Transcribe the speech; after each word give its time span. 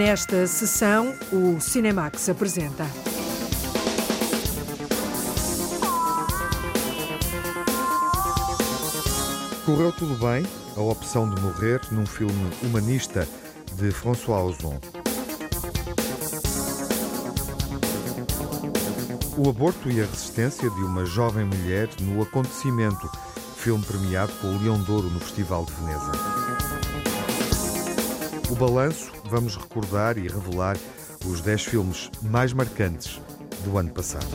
Nesta 0.00 0.46
sessão, 0.46 1.14
o 1.30 1.60
Cinemax 1.60 2.30
apresenta. 2.30 2.86
Correu 9.66 9.92
tudo 9.92 10.14
bem, 10.14 10.46
a 10.74 10.80
opção 10.80 11.28
de 11.28 11.38
morrer 11.42 11.82
num 11.92 12.06
filme 12.06 12.50
humanista 12.62 13.28
de 13.74 13.90
François 13.90 14.42
Ozon. 14.42 14.80
O 19.36 19.50
aborto 19.50 19.90
e 19.90 20.00
a 20.00 20.06
resistência 20.06 20.70
de 20.70 20.82
uma 20.82 21.04
jovem 21.04 21.44
mulher 21.44 21.90
no 22.00 22.22
acontecimento, 22.22 23.06
filme 23.54 23.84
premiado 23.84 24.32
com 24.40 24.46
o 24.46 24.62
Leão 24.62 24.82
Douro 24.82 25.10
no 25.10 25.20
Festival 25.20 25.66
de 25.66 25.72
Veneza. 25.74 26.79
O 28.50 28.54
balanço, 28.56 29.12
vamos 29.26 29.54
recordar 29.54 30.18
e 30.18 30.22
revelar 30.22 30.76
os 31.24 31.40
10 31.40 31.66
filmes 31.66 32.10
mais 32.20 32.52
marcantes 32.52 33.20
do 33.64 33.78
ano 33.78 33.92
passado. 33.92 34.26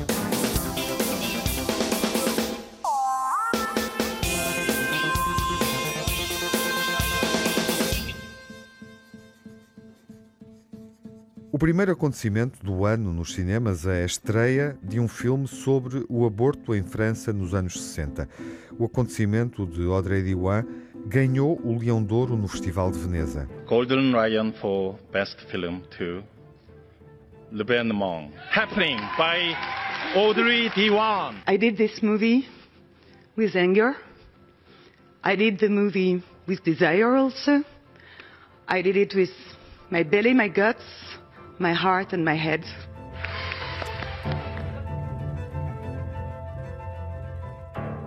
O 11.52 11.60
primeiro 11.60 11.92
acontecimento 11.92 12.64
do 12.64 12.86
ano 12.86 13.12
nos 13.12 13.34
cinemas 13.34 13.86
é 13.86 14.04
a 14.04 14.06
estreia 14.06 14.78
de 14.82 14.98
um 14.98 15.10
filme 15.10 15.46
sobre 15.46 16.06
o 16.08 16.26
aborto 16.26 16.74
em 16.74 16.84
França 16.84 17.34
nos 17.34 17.54
anos 17.54 17.82
60. 17.82 18.30
O 18.80 18.86
acontecimento 18.86 19.66
de 19.66 19.84
Audrey 19.86 20.24
Diwan 20.24 20.64
ganhou 21.06 21.60
o 21.64 21.78
Leão 21.78 22.04
d'Ouro 22.04 22.36
no 22.36 22.48
Festival 22.48 22.92
de 22.92 22.98
Veneza. 22.98 23.48
Golden 23.68 24.12
Lion 24.12 24.52
for 24.54 24.96
Best 25.12 25.40
Film 25.52 25.82
to 25.98 26.24
L'Événement. 27.52 28.32
Happening 28.52 28.98
by 29.18 29.56
Audrey 30.16 30.70
Diwan. 30.72 31.36
I 31.48 31.58
did 31.58 31.78
this 31.78 32.02
movie 32.02 32.48
with 33.38 33.56
anger. 33.56 33.96
I 35.24 35.36
did 35.36 35.60
the 35.60 35.70
movie 35.70 36.24
with 36.48 36.64
desire 36.64 37.16
also. 37.16 37.64
I 38.68 38.82
did 38.82 38.98
it 38.98 39.14
with 39.16 39.32
my 39.92 40.04
belly, 40.04 40.34
my 40.34 40.48
guts, 40.48 40.84
my 41.60 41.74
heart 41.74 42.14
and 42.14 42.26
my 42.26 42.36
head. 42.36 42.64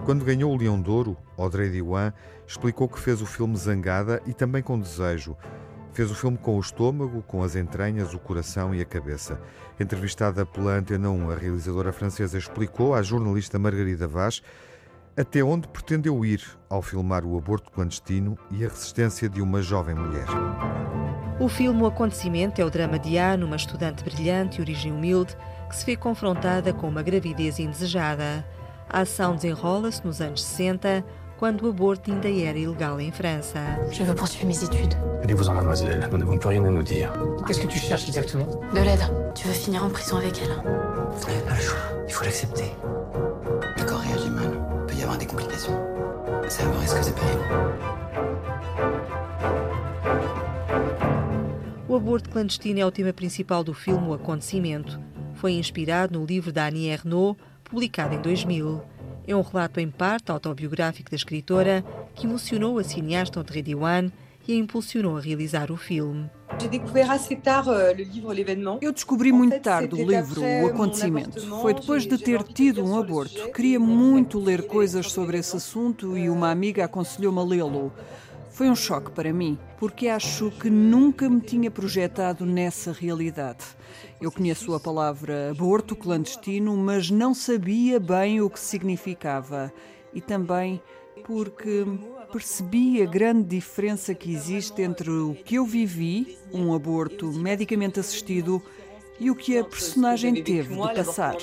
Quando 0.09 0.25
ganhou 0.25 0.51
o 0.51 0.57
Leão 0.57 0.81
d'Ouro, 0.81 1.19
Audrey 1.37 1.69
Diwan 1.69 2.15
explicou 2.47 2.89
que 2.89 2.99
fez 2.99 3.21
o 3.21 3.27
filme 3.27 3.55
zangada 3.59 4.23
e 4.25 4.33
também 4.33 4.63
com 4.63 4.81
desejo. 4.81 5.37
Fez 5.93 6.11
o 6.11 6.15
filme 6.15 6.39
com 6.39 6.57
o 6.57 6.61
estômago, 6.61 7.21
com 7.21 7.43
as 7.43 7.55
entranhas, 7.55 8.15
o 8.15 8.19
coração 8.19 8.75
e 8.75 8.81
a 8.81 8.87
cabeça. 8.87 9.39
Entrevistada 9.79 10.47
pela 10.47 10.79
Antena 10.79 11.11
1, 11.11 11.31
a 11.31 11.35
realizadora 11.35 11.93
francesa 11.93 12.39
explicou 12.39 12.95
à 12.95 13.03
jornalista 13.03 13.59
Margarida 13.59 14.09
Vaz 14.09 14.41
até 15.15 15.45
onde 15.45 15.69
pretendeu 15.69 16.25
ir 16.25 16.43
ao 16.71 16.81
filmar 16.81 17.23
o 17.27 17.37
aborto 17.37 17.71
clandestino 17.71 18.39
e 18.51 18.65
a 18.65 18.69
resistência 18.71 19.29
de 19.29 19.43
uma 19.43 19.61
jovem 19.61 19.95
mulher. 19.95 20.27
O 21.39 21.51
filme 21.51 21.83
O 21.83 21.87
Acontecimento 21.87 22.63
é 22.63 22.65
o 22.65 22.71
drama 22.71 22.99
de 22.99 23.19
Anne, 23.19 23.45
uma 23.45 23.57
estudante 23.57 24.03
brilhante 24.03 24.57
e 24.57 24.63
origem 24.63 24.91
humilde, 24.91 25.37
que 25.69 25.77
se 25.77 25.85
vê 25.85 25.97
confrontada 25.97 26.73
com 26.73 26.89
uma 26.89 27.03
gravidez 27.03 27.59
indesejada. 27.59 28.43
A 28.91 29.01
ação 29.01 29.35
desenrola-se 29.37 30.05
nos 30.05 30.21
anos 30.21 30.43
60, 30.43 31.05
quando 31.39 31.67
o 31.67 31.69
aborto 31.69 32.11
ainda 32.11 32.29
era 32.29 32.59
ilegal 32.59 32.99
em 33.01 33.13
França. 33.13 33.61
Je 33.91 34.03
veux 34.03 34.15
poursuivre 34.15 34.47
mes 34.47 34.65
études. 34.65 34.97
Allez-vous-en, 35.23 35.55
mademoiselle. 35.55 36.09
Nous 36.11 36.19
n'avons 36.19 36.39
plus 36.39 36.49
rien 36.49 36.65
à 36.65 36.71
nous 36.71 36.83
dire. 36.83 37.13
Qu'est-ce 37.47 37.61
que 37.61 37.67
tu 37.67 37.79
cherches 37.79 38.09
exactement 38.09 38.47
De 38.73 38.81
l'aide. 38.81 39.01
Tu 39.35 39.47
veux 39.47 39.55
finir 39.55 39.85
en 39.85 39.91
prison 39.91 40.17
avec 40.17 40.41
elle 40.43 40.55
Vous 40.55 41.27
n'avez 41.27 41.43
pas 41.43 41.55
le 41.55 41.61
choix. 41.61 41.79
Il 42.07 42.13
faut 42.13 42.25
l'accepter. 42.25 42.73
Le 43.77 43.85
corps 43.85 44.01
réagit 44.01 44.31
mal. 44.31 44.53
Il 44.55 44.87
peut 44.87 44.99
y 44.99 45.03
avoir 45.03 45.19
des 45.19 45.27
complications. 45.27 45.79
Risques 46.43 47.09
et 47.09 47.13
périls. 47.13 47.99
O 51.87 51.95
aborto 51.97 52.31
clandestino 52.31 52.81
é 52.81 52.87
o 52.87 52.91
tema 52.91 53.13
principal 53.13 53.63
do 53.63 53.75
filme 53.75 54.09
O 54.09 54.15
Acontecimento. 54.15 54.99
Foi 55.35 55.53
inspirado 55.53 56.19
no 56.19 56.25
livro 56.25 56.53
da 56.53 56.67
Annie 56.67 56.89
Ernaux, 56.89 57.37
publicado 57.69 58.15
em 58.15 58.21
2000. 58.21 58.83
É 59.27 59.37
um 59.37 59.43
relato 59.43 59.79
em 59.79 59.91
parte 59.91 60.31
autobiográfico 60.33 61.11
da 61.11 61.17
escritora 61.17 61.85
que 62.15 62.27
emocionou 62.27 62.79
a 62.79 62.85
cineasta 62.85 63.39
Audrey 63.39 63.63
Diwan 63.63 64.11
e 64.47 64.55
a 64.55 64.57
impulsionou 64.57 65.19
a 65.19 65.21
realizar 65.21 65.71
o 65.71 65.77
filme. 65.77 66.31
Eu 68.81 68.93
descobri 68.93 69.31
muito 69.31 69.61
tarde 69.61 69.95
o 69.95 69.99
livro 69.99 70.41
O 70.43 70.67
Acontecimento. 70.69 71.41
Foi 71.61 71.75
depois 71.75 72.07
de 72.07 72.17
ter 72.17 72.43
tido 72.43 72.83
um 72.83 72.99
aborto. 72.99 73.53
Queria 73.53 73.79
muito 73.79 74.41
ler 74.41 74.67
coisas 74.67 75.13
sobre 75.13 75.37
esse 75.37 75.55
assunto 75.55 76.17
e 76.17 76.31
uma 76.31 76.51
amiga 76.51 76.87
aconselhou-me 76.87 77.39
a 77.39 77.43
lê-lo. 77.43 77.93
Foi 78.51 78.69
um 78.71 78.75
choque 78.75 79.11
para 79.11 79.33
mim, 79.33 79.59
porque 79.79 80.09
acho 80.09 80.51
que 80.51 80.71
nunca 80.71 81.29
me 81.29 81.41
tinha 81.41 81.71
projetado 81.71 82.47
nessa 82.47 82.91
realidade. 82.91 83.65
Eu 84.21 84.33
conheço 84.33 84.75
a 84.75 84.81
palavra 84.81 85.51
aborto 85.51 85.95
clandestino, 85.95 86.77
mas 86.77 87.09
não 87.09 87.33
sabia 87.33 88.01
bem 88.01 88.41
o 88.41 88.51
que 88.51 88.59
significava. 88.59 89.73
E 90.13 90.21
também 90.21 90.83
porque 91.25 91.85
percebi 92.33 93.01
a 93.01 93.07
grande 93.07 93.45
diferença 93.45 94.15
que 94.15 94.33
existe 94.33 94.83
entre 94.83 95.09
o 95.09 95.37
que 95.45 95.55
eu 95.55 95.65
vivi, 95.65 96.37
um 96.53 96.75
aborto 96.75 97.27
medicamente 97.33 98.01
assistido, 98.01 98.61
e 99.21 99.31
o 99.31 99.37
que 99.37 99.57
a 99.57 99.65
personagem 99.65 100.43
teve 100.43 100.75
de 100.75 100.95
passar. 100.95 101.37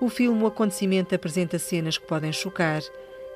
O 0.00 0.08
filme 0.10 0.42
O 0.42 0.46
Acontecimento 0.46 1.14
apresenta 1.14 1.58
cenas 1.58 1.96
que 1.96 2.06
podem 2.06 2.32
chocar. 2.32 2.82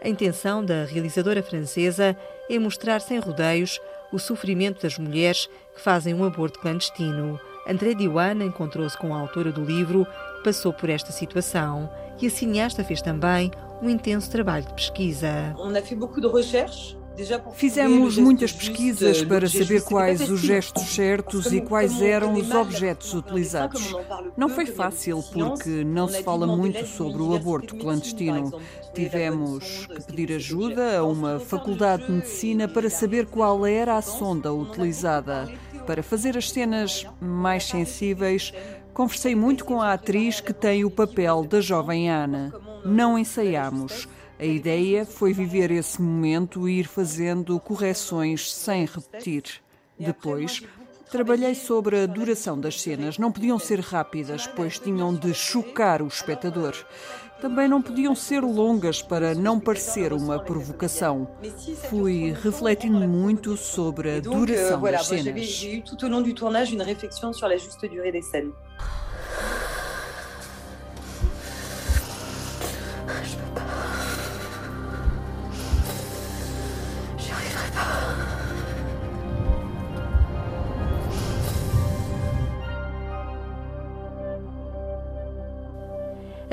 A 0.03 0.09
intenção 0.09 0.65
da 0.65 0.85
realizadora 0.85 1.43
francesa 1.43 2.17
é 2.49 2.59
mostrar 2.59 3.01
sem 3.01 3.19
rodeios 3.19 3.81
o 4.13 4.19
sofrimento 4.19 4.83
das 4.83 4.99
mulheres 4.99 5.49
que 5.75 5.81
fazem 5.81 6.15
um 6.15 6.25
aborto 6.25 6.59
clandestino. 6.61 7.39
André 7.69 7.95
Diwan 7.95 8.43
encontrou-se 8.43 8.97
com 8.97 9.15
a 9.15 9.21
autora 9.21 9.53
do 9.53 9.63
livro, 9.63 10.07
passou 10.43 10.73
por 10.73 10.89
esta 10.89 11.13
situação, 11.13 11.91
e 12.21 12.27
a 12.27 12.31
cineasta 12.31 12.83
fez 12.83 13.03
também 13.03 13.51
um 13.83 13.91
intenso 13.91 14.31
trabalho 14.31 14.67
de 14.67 14.75
pesquisa. 14.75 15.55
Fizemos 17.55 18.17
muitas 18.17 18.53
pesquisas 18.53 19.23
para 19.23 19.49
saber 19.49 19.83
quais 19.83 20.29
os 20.31 20.41
gestos 20.41 20.95
certos 20.95 21.53
e 21.53 21.61
quais 21.61 22.01
eram 22.01 22.35
os 22.35 22.51
objetos 22.51 23.13
utilizados. 23.13 23.93
Não 24.37 24.49
foi 24.49 24.67
fácil 24.67 25.23
porque 25.33 25.85
não 25.85 26.07
se 26.07 26.23
fala 26.23 26.47
muito 26.47 26.87
sobre 26.87 27.21
o 27.23 27.35
aborto 27.35 27.77
clandestino. 27.77 28.53
Tivemos 28.95 29.87
que 29.87 30.03
pedir 30.05 30.33
ajuda 30.35 30.99
a 30.99 31.05
uma 31.05 31.41
faculdade 31.41 32.07
de 32.07 32.13
medicina 32.13 32.69
para 32.69 32.89
saber 32.89 33.27
qual 33.27 33.67
era 33.67 33.97
a 33.97 34.03
sonda 34.03 34.53
utilizada. 34.53 35.49
Para 35.87 36.03
fazer 36.03 36.37
as 36.37 36.51
cenas 36.51 37.07
mais 37.21 37.65
sensíveis, 37.65 38.53
conversei 38.95 39.35
muito 39.35 39.65
com 39.65 39.81
a 39.81 39.93
atriz 39.93 40.41
que 40.41 40.53
tem 40.53 40.85
o 40.85 40.91
papel 40.91 41.45
da 41.45 41.61
jovem 41.61 42.11
Ana. 42.11 42.53
Não 42.85 43.19
ensaiámos. 43.19 44.07
A 44.39 44.45
ideia 44.45 45.05
foi 45.05 45.33
viver 45.33 45.71
esse 45.73 46.01
momento 46.01 46.69
e 46.69 46.79
ir 46.79 46.87
fazendo 46.87 47.59
correções 47.59 48.53
sem 48.53 48.87
repetir. 48.87 49.61
Depois, 49.99 50.63
trabalhei 51.11 51.57
sobre 51.57 52.01
a 52.01 52.07
duração 52.07 52.59
das 52.61 52.81
cenas. 52.81 53.19
Não 53.19 53.33
podiam 53.33 53.59
ser 53.59 53.81
rápidas, 53.81 54.47
pois 54.47 54.79
tinham 54.79 55.13
de 55.13 55.35
chocar 55.35 56.01
o 56.03 56.07
espectador. 56.07 56.73
Também 57.41 57.69
não 57.69 57.83
podiam 57.83 58.15
ser 58.15 58.41
longas 58.41 59.03
para 59.03 59.35
não 59.35 59.59
parecer 59.59 60.13
uma 60.13 60.39
provocação. 60.39 61.29
Fui 61.91 62.33
refletindo 62.33 63.09
muito 63.09 63.57
sobre 63.57 64.17
a 64.17 64.21
duração 64.21 64.81
das 64.81 65.07
cenas. 65.07 65.67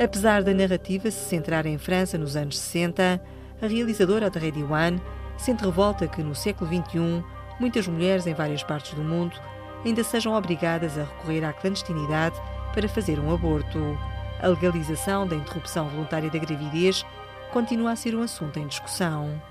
Apesar 0.06 0.44
da 0.44 0.54
narrativa 0.54 1.10
se 1.10 1.28
centrar 1.28 1.66
em 1.66 1.76
França 1.78 2.16
nos 2.16 2.36
anos 2.36 2.56
60, 2.60 3.20
a 3.60 3.66
realizadora 3.66 4.26
Audrey 4.26 4.52
Diwan 4.52 5.00
sente 5.36 5.64
revolta 5.64 6.06
que 6.06 6.22
no 6.22 6.32
século 6.32 6.70
XXI 6.70 7.24
muitas 7.58 7.88
mulheres 7.88 8.24
em 8.24 8.32
várias 8.32 8.62
partes 8.62 8.94
do 8.94 9.02
mundo 9.02 9.36
ainda 9.84 10.04
sejam 10.04 10.32
obrigadas 10.32 10.96
a 10.96 11.02
recorrer 11.02 11.44
à 11.44 11.52
clandestinidade 11.52 12.40
para 12.72 12.88
fazer 12.88 13.18
um 13.18 13.34
aborto. 13.34 13.98
A 14.40 14.46
legalização 14.46 15.26
da 15.26 15.34
interrupção 15.34 15.88
voluntária 15.88 16.30
da 16.30 16.38
gravidez 16.38 17.04
continua 17.52 17.90
a 17.90 17.96
ser 17.96 18.14
um 18.14 18.22
assunto 18.22 18.60
em 18.60 18.66
discussão. 18.68 19.42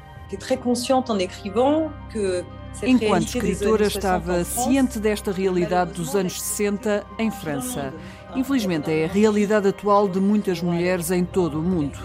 Enquanto 2.81 3.27
escritora, 3.27 3.87
estava 3.87 4.43
ciente 4.45 4.99
desta 4.99 5.33
realidade 5.33 5.91
dos 5.91 6.15
anos 6.15 6.41
60 6.41 7.05
em 7.19 7.29
França. 7.29 7.93
Infelizmente, 8.35 8.91
é 8.91 9.05
a 9.05 9.07
realidade 9.07 9.69
atual 9.69 10.09
de 10.09 10.19
muitas 10.19 10.61
mulheres 10.61 11.09
em 11.09 11.23
todo 11.23 11.59
o 11.59 11.63
mundo. 11.63 11.97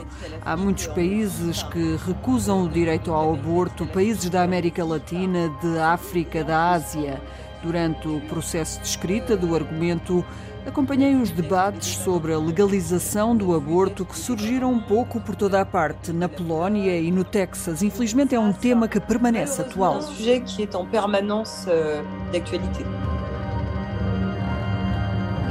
Há 0.44 0.56
muitos 0.56 0.87
países 0.87 1.62
que 1.65 1.97
recusam 2.06 2.65
o 2.65 2.69
direito 2.69 3.12
ao 3.12 3.35
aborto, 3.35 3.85
países 3.87 4.31
da 4.31 4.43
América 4.43 4.85
Latina, 4.85 5.50
de 5.61 5.79
África, 5.79 6.44
da 6.44 6.71
Ásia. 6.71 7.21
Durante 7.62 8.09
o 8.09 8.21
processo 8.23 8.81
de 8.81 8.87
escrita 8.87 9.37
do 9.37 9.55
argumento, 9.55 10.25
acompanhei 10.65 11.15
os 11.15 11.31
debates 11.31 11.97
sobre 11.97 12.32
a 12.32 12.38
legalização 12.38 13.37
do 13.37 13.55
aborto 13.55 14.05
que 14.05 14.17
surgiram 14.17 14.73
um 14.73 14.81
pouco 14.81 15.21
por 15.21 15.35
toda 15.35 15.61
a 15.61 15.67
parte, 15.67 16.12
na 16.12 16.29
Polónia 16.29 16.97
e 16.99 17.11
no 17.11 17.25
Texas. 17.25 17.82
Infelizmente, 17.82 18.35
é 18.35 18.41
um 18.41 18.53
tema 18.53 18.88
que 18.88 19.00
permanece 19.00 19.61
atual. 19.61 19.99
Um 19.99 20.03
sujet 20.03 20.41
que 20.41 20.62
est 20.62 20.75
en 20.75 20.87
permanence 20.87 21.69
euh. 21.69 22.03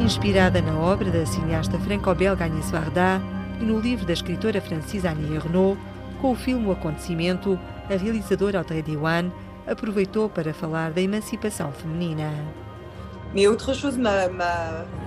Inspirada 0.01 0.62
na 0.62 0.80
obra 0.80 1.12
da 1.12 1.25
cineasta 1.25 1.78
franco-belga 1.78 2.46
Agnès 2.46 2.72
Varda 2.72 3.22
e 3.60 3.63
no 3.63 3.80
livro 3.80 4.06
da 4.06 4.13
escritora 4.13 4.62
francesa 4.62 5.12
Annie 5.12 5.36
Ernaux, 5.36 5.78
com 6.22 6.31
o 6.31 6.36
filme 6.36 6.68
O 6.68 6.72
Acontecimento, 6.72 7.60
a 7.90 7.96
realizadora 7.96 8.60
Audrey 8.60 8.81
Diwan 8.81 9.30
aproveitou 9.68 10.30
para 10.30 10.54
falar 10.54 10.92
da 10.92 11.01
emancipação 11.01 11.72
feminina. 11.74 12.31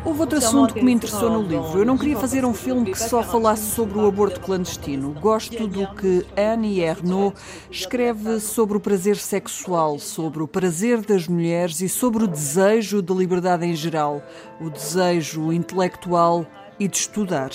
Houve 0.04 0.20
outro 0.20 0.38
assunto 0.38 0.74
que 0.74 0.82
me 0.82 0.92
interessou 0.92 1.28
no 1.28 1.42
livro. 1.42 1.80
Eu 1.80 1.84
não 1.84 1.98
queria 1.98 2.16
fazer 2.16 2.44
um 2.44 2.54
filme 2.54 2.92
que 2.92 2.98
só 2.98 3.22
falasse 3.22 3.74
sobre 3.74 3.98
o 3.98 4.06
aborto 4.06 4.40
clandestino. 4.40 5.12
Gosto 5.20 5.66
do 5.66 5.88
que 5.94 6.24
Anne 6.36 6.80
Ernaux 6.80 7.36
escreve 7.70 8.38
sobre 8.38 8.76
o 8.76 8.80
prazer 8.80 9.16
sexual, 9.16 9.98
sobre 9.98 10.42
o 10.42 10.46
prazer 10.46 11.00
das 11.00 11.26
mulheres 11.26 11.80
e 11.80 11.88
sobre 11.88 12.22
o 12.24 12.28
desejo 12.28 13.02
de 13.02 13.12
liberdade 13.12 13.66
em 13.66 13.74
geral, 13.74 14.22
o 14.60 14.70
desejo 14.70 15.52
intelectual 15.52 16.46
e 16.78 16.86
de 16.86 16.96
estudar. 16.96 17.50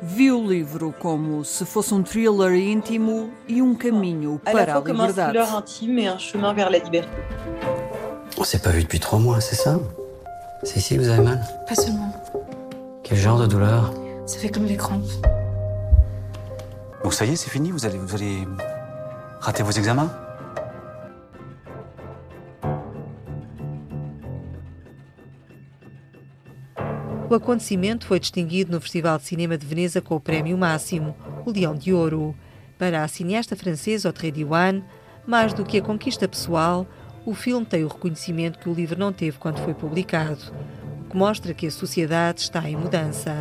Vi 0.00 0.30
o 0.30 0.46
livro 0.46 0.94
como 1.00 1.44
se 1.44 1.64
fosse 1.64 1.94
um 1.94 2.02
thriller 2.02 2.54
íntimo 2.54 3.32
e 3.48 3.60
um 3.60 3.74
caminho 3.74 4.40
para 4.44 4.76
a 4.76 4.80
liberdade. 4.80 5.38
On 8.38 8.44
s'est 8.44 8.60
pas 8.60 8.72
vu 8.72 8.80
depuis 8.80 8.98
trois 8.98 9.20
mois, 9.20 9.40
c'est 9.40 9.56
ça 9.56 9.78
Que 10.64 10.96
vous 10.96 11.08
avez 11.08 11.22
mal 11.22 11.40
Pas 11.66 11.74
seulement. 11.74 12.12
Quel 13.02 13.18
genre 13.18 13.40
de 13.40 13.46
douleur 13.46 13.92
Ça 14.26 14.38
fait 14.38 14.48
comme 14.48 14.66
des 14.66 14.76
crampes. 14.76 15.02
Donc 17.02 17.12
ça 17.12 17.24
y 17.24 17.32
est, 17.32 17.36
c'est 17.36 17.50
fini 17.50 17.72
vous 17.72 17.84
allez, 17.84 17.98
vous 17.98 18.14
allez 18.14 18.46
rater 19.40 19.64
vos 19.64 19.72
examens 19.72 20.08
O 27.28 27.34
acontecimento 27.34 28.06
foi 28.06 28.20
distinguido 28.20 28.70
no 28.70 28.80
Festival 28.80 29.18
de 29.18 29.24
Cinema 29.24 29.58
de 29.58 29.66
Veneza 29.66 30.00
com 30.00 30.14
o 30.14 30.20
prémio 30.20 30.56
máximo, 30.56 31.16
o 31.44 31.50
Leão 31.50 31.74
de 31.74 31.92
Ouro. 31.92 32.36
Para 32.78 33.02
a 33.02 33.08
cineasta 33.08 33.56
francesa 33.56 34.10
Audrey 34.10 34.30
Diwan, 34.30 34.82
mais 35.26 35.54
do 35.54 35.64
que 35.64 35.78
a 35.78 35.82
conquista 35.82 36.28
pessoal, 36.28 36.86
o 37.24 37.34
filme 37.34 37.64
tem 37.64 37.84
o 37.84 37.88
reconhecimento 37.88 38.58
que 38.58 38.68
o 38.68 38.74
livro 38.74 38.98
não 38.98 39.12
teve 39.12 39.38
quando 39.38 39.58
foi 39.58 39.74
publicado 39.74 40.40
que 41.12 41.16
mostra 41.18 41.52
que 41.52 41.66
a 41.66 41.70
sociedade 41.70 42.40
está 42.40 42.68
em 42.68 42.74
mudança. 42.74 43.36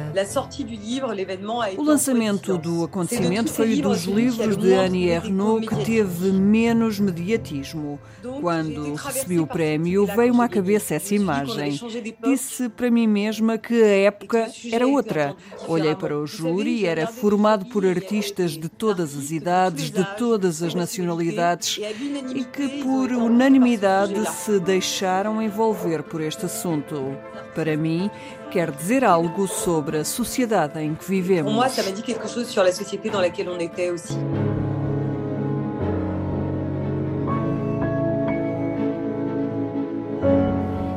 O 1.78 1.84
lançamento 1.84 2.58
do 2.58 2.84
acontecimento 2.84 3.50
foi 3.50 3.80
um 3.80 3.82
dos 3.82 4.04
livros 4.04 4.58
de 4.58 4.74
Annie 4.74 5.10
Ernaux 5.10 5.66
que 5.66 5.86
teve 5.86 6.34
menos 6.34 7.00
mediatismo. 7.00 7.98
Quando 8.42 8.94
recebi 8.96 9.40
o 9.40 9.48
prémio, 9.48 10.06
veio-me 10.06 10.42
à 10.42 10.50
cabeça 10.50 10.96
essa 10.96 11.16
imagem. 11.16 11.80
Disse 12.22 12.68
para 12.68 12.92
mim 12.92 13.08
mesma 13.08 13.58
que 13.58 13.82
a 13.82 13.98
época 14.08 14.52
era 14.70 14.86
outra. 14.86 15.34
Olhei 15.66 15.96
para 15.96 16.18
o 16.18 16.28
júri, 16.28 16.86
era 16.86 17.08
formado 17.08 17.68
por 17.68 17.86
artistas 17.86 18.52
de 18.52 18.68
todas 18.68 19.16
as 19.16 19.32
idades, 19.32 19.90
de 19.90 20.04
todas 20.18 20.62
as 20.62 20.74
nacionalidades 20.74 21.80
e 22.36 22.44
que, 22.44 22.84
por 22.84 23.14
unanimidade, 23.14 24.30
se 24.30 24.60
deixaram 24.60 25.42
envolver 25.42 26.04
por 26.04 26.20
este 26.20 26.48
assunto 26.48 27.16
para 27.62 27.78
mim, 27.78 28.10
quer 28.50 28.72
dizer 28.72 29.04
algo 29.04 29.48
sobre 29.48 29.98
a 29.98 30.04
sociedade 30.04 30.80
em 30.80 30.96
que 30.96 31.06
vivemos. 31.06 31.54
Para 31.56 31.70
mim, 31.70 31.76
ça 31.76 31.84
m'a 31.84 31.92
dit 31.92 32.02
quelque 32.02 32.28
chose 32.28 32.48
sur 32.48 32.64
la 32.64 32.72
société 32.72 33.12
dans 33.12 33.22
laquelle 33.22 33.50
on 33.50 33.60
était 33.60 33.92
aussi. 33.92 34.18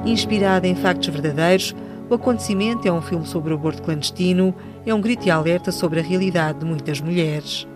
Inspirada 0.06 0.66
em 0.66 0.74
factos 0.74 1.08
verdadeiros, 1.08 1.74
o 2.08 2.14
acontecimento 2.14 2.88
é 2.88 2.92
um 2.92 3.02
filme 3.02 3.26
sobre 3.26 3.52
o 3.52 3.56
aborto 3.56 3.82
clandestino, 3.82 4.54
é 4.86 4.94
um 4.94 5.00
grito 5.00 5.24
de 5.24 5.30
alerta 5.30 5.70
sobre 5.70 6.00
a 6.00 6.02
realidade 6.02 6.60
de 6.60 6.64
muitas 6.64 7.00
mulheres. 7.00 7.66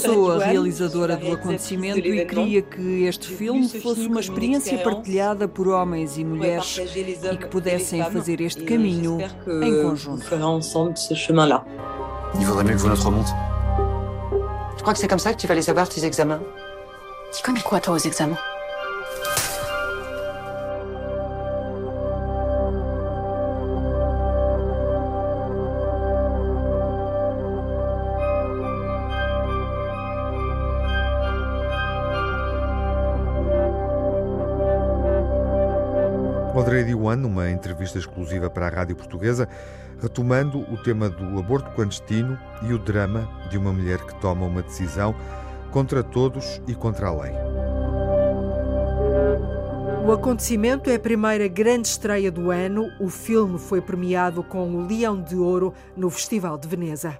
Sou 0.00 0.32
a 0.32 0.44
realizadora 0.44 1.16
do 1.16 1.32
acontecimento 1.32 1.98
e 1.98 2.24
queria 2.26 2.62
que 2.62 3.04
este 3.04 3.28
filme 3.28 3.68
fosse 3.68 4.06
uma 4.06 4.20
experiência 4.20 4.78
partilhada 4.78 5.48
por 5.48 5.68
homens 5.68 6.18
e 6.18 6.24
mulheres 6.24 6.78
e 6.78 7.36
que 7.36 7.46
pudessem 7.46 8.04
fazer 8.04 8.40
este 8.40 8.62
caminho 8.64 9.18
em 9.62 9.82
conjunto. 9.82 10.24
Il 12.38 12.46
vaudrait 12.46 12.64
mieux 12.64 12.76
que 12.76 12.80
vous 12.80 12.88
notre 12.88 13.06
remonte. 13.06 13.26
Je 14.76 14.82
crois 14.82 14.94
que 14.94 15.00
c'est 15.00 15.08
comme 15.08 15.18
ça 15.18 15.32
que 15.32 15.38
tu 15.38 15.48
vas 15.48 15.54
les 15.54 15.68
avoir, 15.68 15.88
tes 15.88 16.04
examens. 16.04 16.40
Tu 17.36 17.42
connais 17.42 17.60
quoi, 17.60 17.80
toi, 17.80 17.94
aux 17.94 17.98
examens 17.98 18.38
Diwan, 37.10 37.16
numa 37.16 37.50
entrevista 37.50 37.98
exclusiva 37.98 38.48
para 38.48 38.66
a 38.66 38.70
Rádio 38.70 38.96
Portuguesa, 38.96 39.48
retomando 40.00 40.60
o 40.72 40.76
tema 40.82 41.08
do 41.08 41.38
aborto 41.38 41.70
clandestino 41.72 42.38
e 42.62 42.72
o 42.72 42.78
drama 42.78 43.28
de 43.50 43.58
uma 43.58 43.72
mulher 43.72 43.98
que 43.98 44.14
toma 44.20 44.46
uma 44.46 44.62
decisão 44.62 45.14
contra 45.70 46.02
todos 46.02 46.60
e 46.66 46.74
contra 46.74 47.08
a 47.08 47.22
lei. 47.22 47.32
O 50.06 50.12
acontecimento 50.12 50.90
é 50.90 50.96
a 50.96 51.00
primeira 51.00 51.46
grande 51.46 51.86
estreia 51.86 52.32
do 52.32 52.50
ano. 52.50 52.88
O 52.98 53.08
filme 53.08 53.58
foi 53.58 53.80
premiado 53.80 54.42
com 54.42 54.68
o 54.68 54.86
Leão 54.86 55.20
de 55.20 55.36
Ouro 55.36 55.72
no 55.96 56.10
Festival 56.10 56.58
de 56.58 56.66
Veneza. 56.66 57.18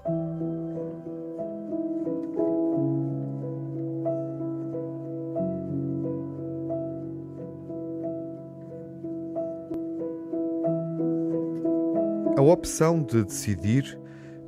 Opção 12.60 13.02
de 13.02 13.24
decidir 13.24 13.98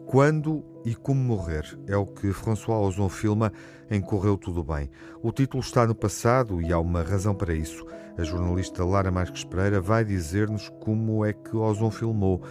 quando 0.04 0.62
e 0.84 0.94
como 0.94 1.18
morrer 1.18 1.64
é 1.86 1.96
o 1.96 2.04
que 2.04 2.30
François 2.30 2.78
Ozon 2.86 3.08
filma 3.08 3.50
em 3.90 4.02
Correu 4.02 4.36
Tudo 4.36 4.62
Bem. 4.62 4.90
O 5.22 5.32
título 5.32 5.62
está 5.62 5.86
no 5.86 5.94
passado 5.94 6.60
e 6.60 6.70
há 6.70 6.78
uma 6.78 7.02
razão 7.02 7.34
para 7.34 7.54
isso. 7.54 7.86
A 8.18 8.22
jornalista 8.22 8.84
Lara 8.84 9.10
Marques 9.10 9.44
Pereira 9.44 9.80
vai 9.80 10.04
dizer-nos 10.04 10.68
como 10.80 11.24
é 11.24 11.32
que 11.32 11.56
Ozon 11.56 11.90
filmou 11.90 12.42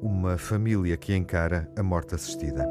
uma 0.00 0.38
família 0.38 0.96
que 0.96 1.12
encara 1.12 1.68
a 1.76 1.82
morte 1.82 2.14
assistida. 2.14 2.64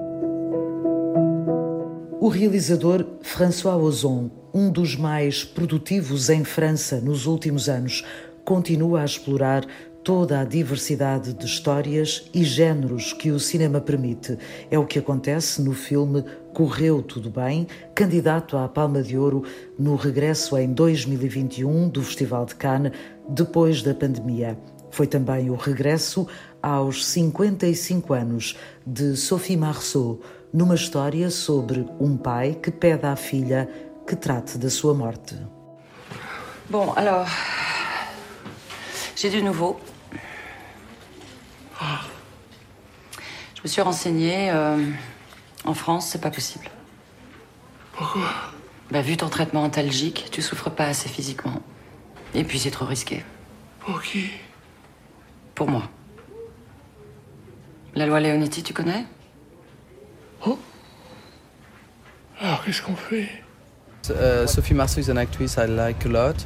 O 2.22 2.30
realizador 2.30 3.06
François 3.22 3.76
Ozon, 3.76 4.32
um 4.54 4.72
dos 4.72 4.96
mais 4.96 5.44
produtivos 5.44 6.30
em 6.30 6.46
França 6.46 7.02
nos 7.02 7.26
últimos 7.26 7.68
anos, 7.68 8.06
continua 8.46 9.02
a 9.02 9.06
explorar 9.06 9.64
toda 10.04 10.40
a 10.40 10.46
diversidade 10.46 11.34
de 11.34 11.46
histórias 11.46 12.30
e 12.34 12.44
géneros 12.44 13.14
que 13.14 13.32
o 13.32 13.40
cinema 13.40 13.82
permite. 13.82 14.38
É 14.72 14.78
o 14.78 14.86
que 14.86 15.00
acontece 15.00 15.62
no 15.62 15.74
filme 15.74 16.24
Correu 16.54 17.02
Tudo 17.02 17.30
Bem, 17.30 17.68
candidato 17.94 18.58
à 18.58 18.68
Palma 18.68 19.02
de 19.02 19.18
Ouro 19.18 19.44
no 19.78 19.96
regresso 19.96 20.58
em 20.58 20.74
2021 20.74 21.90
do 21.90 22.02
Festival 22.02 22.46
de 22.46 22.56
Cannes, 22.56 22.92
depois 23.28 23.82
da 23.82 23.94
pandemia. 23.94 24.58
Foi 24.92 25.06
também 25.06 25.50
o 25.50 25.56
regresso 25.56 26.28
aos 26.62 27.06
55 27.06 28.14
anos 28.14 28.58
de 28.86 29.16
Sophie 29.16 29.58
Marceau, 29.58 30.20
numa 30.52 30.76
história 30.76 31.30
sobre 31.30 31.86
um 32.00 32.18
pai 32.18 32.58
que 32.62 32.72
pede 32.72 33.06
à 33.06 33.16
filha 33.16 33.70
que 34.08 34.16
trate 34.16 34.58
da 34.58 34.70
sua 34.70 34.94
morte. 34.94 35.38
Bom, 36.70 36.94
alors, 36.96 37.30
j'ai 39.22 39.30
du 39.30 39.44
nouveau. 39.44 39.80
Je 41.82 43.62
me 43.64 43.68
suis 43.68 43.82
renseignée. 43.82 44.50
Euh, 44.52 44.78
en 45.66 45.74
France, 45.74 46.08
c'est 46.10 46.22
pas 46.22 46.32
possible. 46.32 46.70
Pourquoi 47.92 48.22
Pourquoi? 48.22 48.34
Bah, 48.92 49.02
vu 49.02 49.18
ton 49.18 49.30
traitement 49.30 49.64
antalgique, 49.64 50.30
tu 50.32 50.42
souffres 50.42 50.70
pas 50.70 50.86
assez 50.86 51.10
physiquement. 51.10 51.62
Et 52.34 52.44
puis 52.44 52.58
c'est 52.58 52.72
trop 52.72 52.86
risqué. 52.86 53.24
Pour 53.82 54.02
qui? 54.02 54.32
Pour 55.54 55.70
moi. 55.70 55.84
La 57.94 58.06
loi 58.06 58.20
Leonetti, 58.20 58.64
tu 58.64 58.74
connais? 58.74 59.06
Oh 60.46 60.58
Alors 62.40 62.64
qu'est-ce 62.64 62.82
qu'on 62.82 62.96
fait? 62.96 63.30
Uh, 64.10 64.48
Sophie 64.48 64.74
Marceau 64.74 65.00
is 65.00 65.10
an 65.10 65.18
actress 65.18 65.58
I 65.58 65.66
like 65.68 66.08
a 66.08 66.12
lot. 66.12 66.46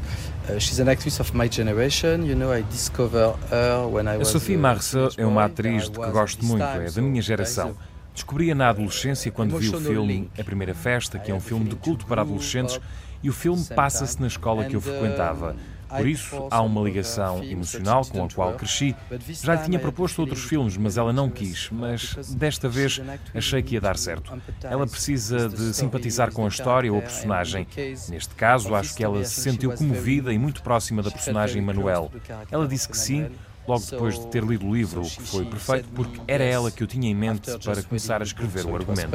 Uh, 0.49 0.59
she's 0.59 0.79
an 0.79 0.89
actress 0.89 1.19
of 1.19 1.33
my 1.33 1.47
generation. 1.47 2.25
You 2.25 2.35
know, 2.35 2.51
I 2.51 2.63
discovered 2.63 3.35
her 3.49 3.87
when 3.87 4.07
I 4.07 4.17
was. 4.17 4.29
A 4.29 4.31
Sophie 4.31 4.57
Marceau 4.57 5.09
é 5.17 5.25
uma 5.25 5.45
atriz 5.45 5.89
de 5.89 5.99
que 5.99 6.11
gosto 6.11 6.43
muito, 6.45 6.63
é 6.63 6.91
da 6.91 7.01
minha 7.01 7.21
geração. 7.21 7.75
Descobri-a 8.13 8.53
na 8.53 8.69
adolescência 8.69 9.31
quando 9.31 9.57
vi 9.57 9.69
o 9.69 9.79
filme 9.79 10.29
A 10.37 10.43
Primeira 10.43 10.75
Festa, 10.75 11.17
que 11.17 11.31
é 11.31 11.33
um 11.33 11.39
filme 11.39 11.67
de 11.67 11.75
culto 11.75 12.05
para 12.05 12.21
adolescentes, 12.21 12.79
e 13.23 13.29
o 13.29 13.33
filme 13.33 13.63
passa-se 13.75 14.21
na 14.21 14.27
escola 14.27 14.65
que 14.65 14.75
eu 14.75 14.81
frequentava. 14.81 15.55
Por 15.97 16.07
isso, 16.07 16.47
há 16.49 16.61
uma 16.61 16.81
ligação 16.81 17.43
emocional 17.43 18.05
com 18.05 18.23
a 18.23 18.29
qual 18.29 18.53
cresci. 18.53 18.95
Já 19.41 19.55
lhe 19.55 19.63
tinha 19.63 19.79
proposto 19.79 20.19
outros 20.19 20.43
filmes, 20.43 20.77
mas 20.77 20.97
ela 20.97 21.13
não 21.13 21.29
quis. 21.29 21.69
Mas 21.71 22.15
desta 22.35 22.67
vez 22.67 23.01
achei 23.33 23.61
que 23.61 23.75
ia 23.75 23.81
dar 23.81 23.97
certo. 23.97 24.33
Ela 24.63 24.87
precisa 24.87 25.49
de 25.49 25.73
simpatizar 25.73 26.31
com 26.31 26.45
a 26.45 26.47
história 26.47 26.91
ou 26.91 26.99
a 26.99 27.01
personagem. 27.01 27.67
Neste 28.09 28.35
caso, 28.35 28.73
acho 28.75 28.95
que 28.95 29.03
ela 29.03 29.23
se 29.23 29.41
sentiu 29.41 29.71
comovida 29.73 30.33
e 30.33 30.37
muito 30.37 30.61
próxima 30.63 31.01
da 31.01 31.11
personagem 31.11 31.61
Manuel. 31.61 32.11
Ela 32.51 32.67
disse 32.67 32.87
que 32.89 32.97
sim, 32.97 33.27
logo 33.67 33.83
depois 33.89 34.19
de 34.19 34.27
ter 34.27 34.43
lido 34.43 34.65
o 34.67 34.75
livro, 34.75 35.01
o 35.01 35.09
que 35.09 35.21
foi 35.21 35.45
perfeito, 35.45 35.89
porque 35.95 36.19
era 36.27 36.43
ela 36.43 36.69
que 36.71 36.83
eu 36.83 36.87
tinha 36.87 37.09
em 37.09 37.15
mente 37.15 37.51
para 37.59 37.81
começar 37.83 38.21
a 38.21 38.23
escrever 38.25 38.65
o 38.65 38.75
argumento. 38.75 39.09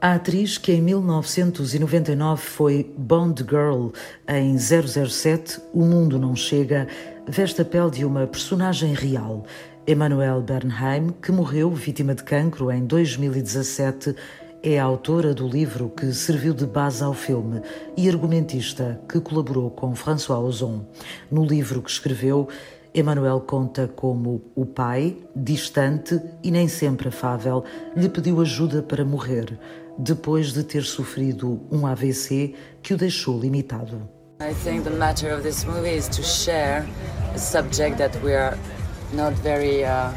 A 0.00 0.14
atriz 0.14 0.56
que 0.56 0.70
em 0.70 0.80
1999 0.80 2.40
foi 2.40 2.94
Bond 2.96 3.42
Girl 3.42 3.88
em 4.28 4.56
007, 4.56 5.60
O 5.72 5.84
Mundo 5.84 6.20
Não 6.20 6.36
Chega, 6.36 6.86
veste 7.26 7.62
a 7.62 7.64
pele 7.64 7.90
de 7.90 8.04
uma 8.04 8.24
personagem 8.24 8.94
real, 8.94 9.44
Emmanuel 9.88 10.40
Bernheim, 10.40 11.08
que 11.20 11.32
morreu 11.32 11.72
vítima 11.72 12.14
de 12.14 12.22
cancro 12.22 12.70
em 12.70 12.86
2017, 12.86 14.14
é 14.62 14.78
a 14.78 14.84
autora 14.84 15.34
do 15.34 15.48
livro 15.48 15.88
que 15.88 16.12
serviu 16.12 16.54
de 16.54 16.64
base 16.64 17.02
ao 17.02 17.12
filme 17.12 17.60
e 17.96 18.08
argumentista 18.08 19.00
que 19.08 19.20
colaborou 19.20 19.68
com 19.68 19.96
François 19.96 20.38
Ozon. 20.38 20.86
No 21.28 21.44
livro 21.44 21.82
que 21.82 21.90
escreveu, 21.90 22.48
Emmanuel 22.98 23.40
conta 23.40 23.86
como 23.86 24.50
o 24.56 24.66
pai, 24.66 25.16
distante 25.34 26.20
e 26.42 26.50
nem 26.50 26.66
sempre 26.66 27.08
afável, 27.08 27.64
lhe 27.96 28.08
pediu 28.08 28.40
ajuda 28.40 28.82
para 28.82 29.04
morrer, 29.04 29.58
depois 29.96 30.52
de 30.52 30.64
ter 30.64 30.82
sofrido 30.82 31.60
um 31.70 31.86
AVC 31.86 32.54
que 32.82 32.94
o 32.94 32.96
deixou 32.96 33.38
limitado. 33.38 34.08
I 34.40 34.54
think 34.64 34.84
the 34.84 34.90
matter 34.90 35.32
of 35.32 35.42
this 35.42 35.64
movie 35.64 35.96
is 35.96 36.08
to 36.08 36.22
share 36.22 36.84
a 37.34 37.38
subject 37.38 37.98
that 37.98 38.16
we 38.22 38.34
are 38.34 38.56
not 39.12 39.34
very 39.42 39.84
uh, 39.84 40.12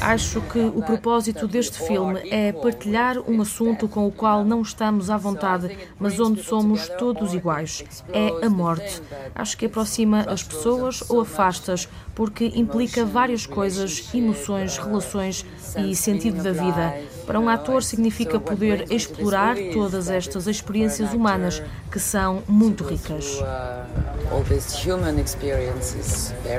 Acho 0.00 0.40
que 0.42 0.58
o 0.58 0.82
propósito 0.82 1.46
deste 1.46 1.78
filme 1.86 2.20
é 2.30 2.52
partilhar 2.52 3.18
um 3.28 3.40
assunto 3.40 3.88
com 3.88 4.06
o 4.06 4.12
qual 4.12 4.44
não 4.44 4.62
estamos 4.62 5.10
à 5.10 5.16
vontade, 5.16 5.76
mas 5.98 6.18
onde 6.18 6.42
somos 6.42 6.88
todos 6.98 7.34
iguais. 7.34 7.84
É 8.12 8.46
a 8.46 8.50
morte. 8.50 9.02
Acho 9.34 9.56
que 9.56 9.66
aproxima 9.66 10.20
as 10.20 10.42
pessoas 10.42 11.02
ou 11.08 11.20
afasta-as, 11.20 11.88
porque 12.14 12.52
implica 12.54 13.04
várias 13.04 13.46
coisas, 13.46 14.08
emoções, 14.14 14.78
relações 14.78 15.44
e 15.76 15.94
sentido 15.94 16.42
da 16.42 16.52
vida. 16.52 16.94
Para 17.26 17.40
um 17.40 17.48
ator 17.48 17.82
significa 17.82 18.40
poder 18.40 18.86
explorar 18.90 19.56
todas 19.72 20.08
estas 20.08 20.46
experiências 20.46 21.12
humanas 21.12 21.62
que 21.90 22.00
são 22.00 22.42
muito 22.48 22.84
ricas. 22.84 23.42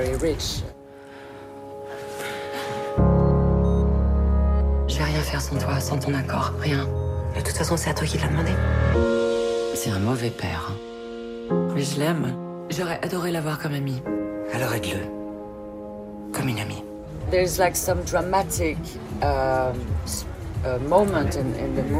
Je 0.00 0.16
vais 0.16 0.69
rien 5.20 5.30
faire 5.30 5.40
sans 5.40 5.56
toi, 5.56 5.80
sans 5.80 5.98
ton 5.98 6.14
accord, 6.14 6.52
rien. 6.60 6.88
De 7.36 7.40
toute 7.40 7.56
façon, 7.56 7.76
c'est 7.76 7.90
à 7.90 7.94
toi 7.94 8.06
qui 8.06 8.18
l'a 8.18 8.28
demandé. 8.28 8.52
C'est 9.74 9.90
un 9.90 9.98
mauvais 9.98 10.30
père. 10.30 10.72
Mais 11.74 11.82
je 11.82 11.98
l'aime. 11.98 12.34
J'aurais 12.70 13.00
adoré 13.02 13.30
l'avoir 13.30 13.58
comme 13.58 13.74
ami. 13.74 14.02
Alors 14.54 14.72
aide-le. 14.74 16.32
Comme 16.32 16.48
une 16.48 16.58
amie. 16.58 16.82
There's 17.30 17.58
like 17.58 17.76
some 17.76 18.02
dramatic 18.04 18.78
um, 19.22 19.78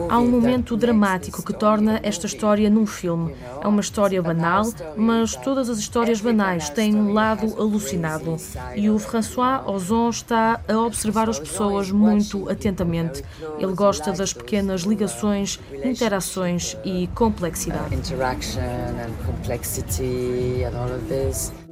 Há 0.08 0.18
um 0.18 0.28
momento 0.28 0.76
dramático 0.76 1.42
que 1.42 1.52
torna 1.52 1.98
esta 2.02 2.26
história 2.26 2.68
num 2.68 2.86
filme. 2.86 3.34
É 3.62 3.66
uma 3.66 3.80
história 3.80 4.22
banal, 4.22 4.64
mas 4.96 5.34
todas 5.34 5.70
as 5.70 5.78
histórias 5.78 6.20
banais 6.20 6.68
têm 6.68 6.94
um 6.94 7.12
lado 7.12 7.54
alucinado. 7.58 8.36
E 8.76 8.90
o 8.90 8.98
François 8.98 9.66
Ozon 9.66 10.10
está 10.10 10.60
a 10.68 10.78
observar 10.78 11.30
as 11.30 11.38
pessoas 11.38 11.90
muito 11.90 12.48
atentamente. 12.50 13.24
Ele 13.58 13.72
gosta 13.72 14.12
das 14.12 14.32
pequenas 14.32 14.82
ligações, 14.82 15.58
interações 15.82 16.76
e 16.84 17.08
complexidade. 17.14 17.96